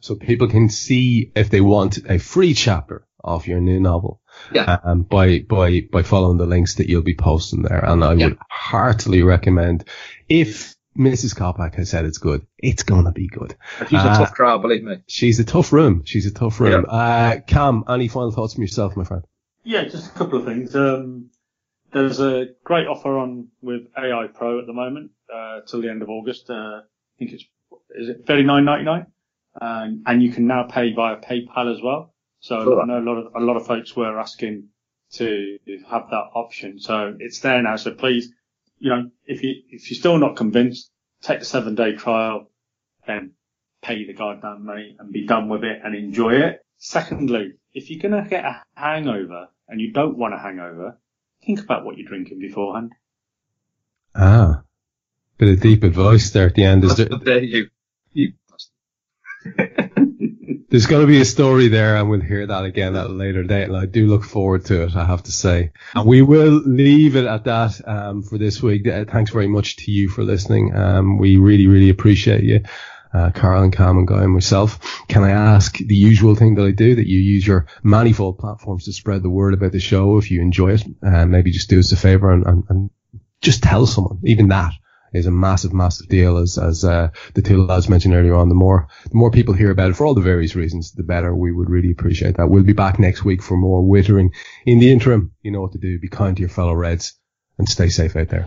[0.00, 4.20] So people can see if they want a free chapter of your new novel.
[4.52, 4.78] Yeah.
[4.84, 8.26] Um, by by by following the links that you'll be posting there, and I Yeah.
[8.26, 9.84] would heartily recommend
[10.28, 11.34] if Mrs.
[11.36, 13.54] Coppack has said it's good, it's gonna be good.
[13.88, 14.98] She's a Uh, tough crowd, believe me.
[15.08, 16.02] She's a tough room.
[16.04, 16.86] She's a tough room.
[16.88, 19.24] Uh, Kam, any final thoughts from yourself, my friend?
[19.64, 20.74] Yeah, just a couple of things.
[20.76, 21.30] Um,
[21.92, 26.02] there's a great offer on with AI Pro at the moment uh, till the end
[26.02, 26.48] of August.
[26.50, 26.82] Uh, I
[27.18, 27.44] think it's
[27.90, 29.06] is it thirty nine ninety nine,
[29.60, 32.14] and and you can now pay via PayPal as well.
[32.40, 32.82] So Sure.
[32.82, 34.68] I know a lot of a lot of folks were asking
[35.14, 36.78] to have that option.
[36.78, 37.76] So it's there now.
[37.76, 38.32] So please,
[38.78, 40.90] you know, if you if you're still not convinced,
[41.22, 42.50] take the seven day trial,
[43.06, 43.32] then
[43.82, 46.60] pay the goddamn money and be done with it and enjoy it.
[46.78, 50.98] Secondly, if you're gonna get a hangover and you don't want a hangover,
[51.44, 52.92] think about what you're drinking beforehand.
[54.14, 54.62] Ah,
[55.38, 56.84] bit of deep advice there at the end.
[56.84, 57.58] Is there, How dare you?
[57.58, 57.70] You
[60.68, 63.42] there's going to be a story there, and we'll hear that again at a later
[63.42, 63.64] date.
[63.64, 64.96] And I do look forward to it.
[64.96, 68.86] I have to say, and we will leave it at that um, for this week.
[68.86, 70.74] Uh, thanks very much to you for listening.
[70.74, 72.60] Um, we really, really appreciate you.
[73.14, 75.06] Uh, Karl and Kam and Guy and myself.
[75.08, 78.84] Can I ask the usual thing that I do that you use your manifold platforms
[78.84, 80.82] to spread the word about the show if you enjoy it?
[81.02, 82.90] Uh, maybe just do us a favor and, and, and
[83.40, 84.18] just tell someone.
[84.24, 84.72] Even that
[85.16, 86.36] is a massive, massive deal.
[86.36, 89.70] As as uh, the two lads mentioned earlier on, the more the more people hear
[89.70, 91.34] about it for all the various reasons, the better.
[91.34, 92.48] We would really appreciate that.
[92.48, 94.34] We'll be back next week for more wittering.
[94.64, 95.98] In the interim, you know what to do.
[95.98, 97.18] Be kind to your fellow Reds
[97.58, 98.46] and stay safe out there.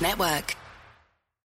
[0.00, 0.56] Network.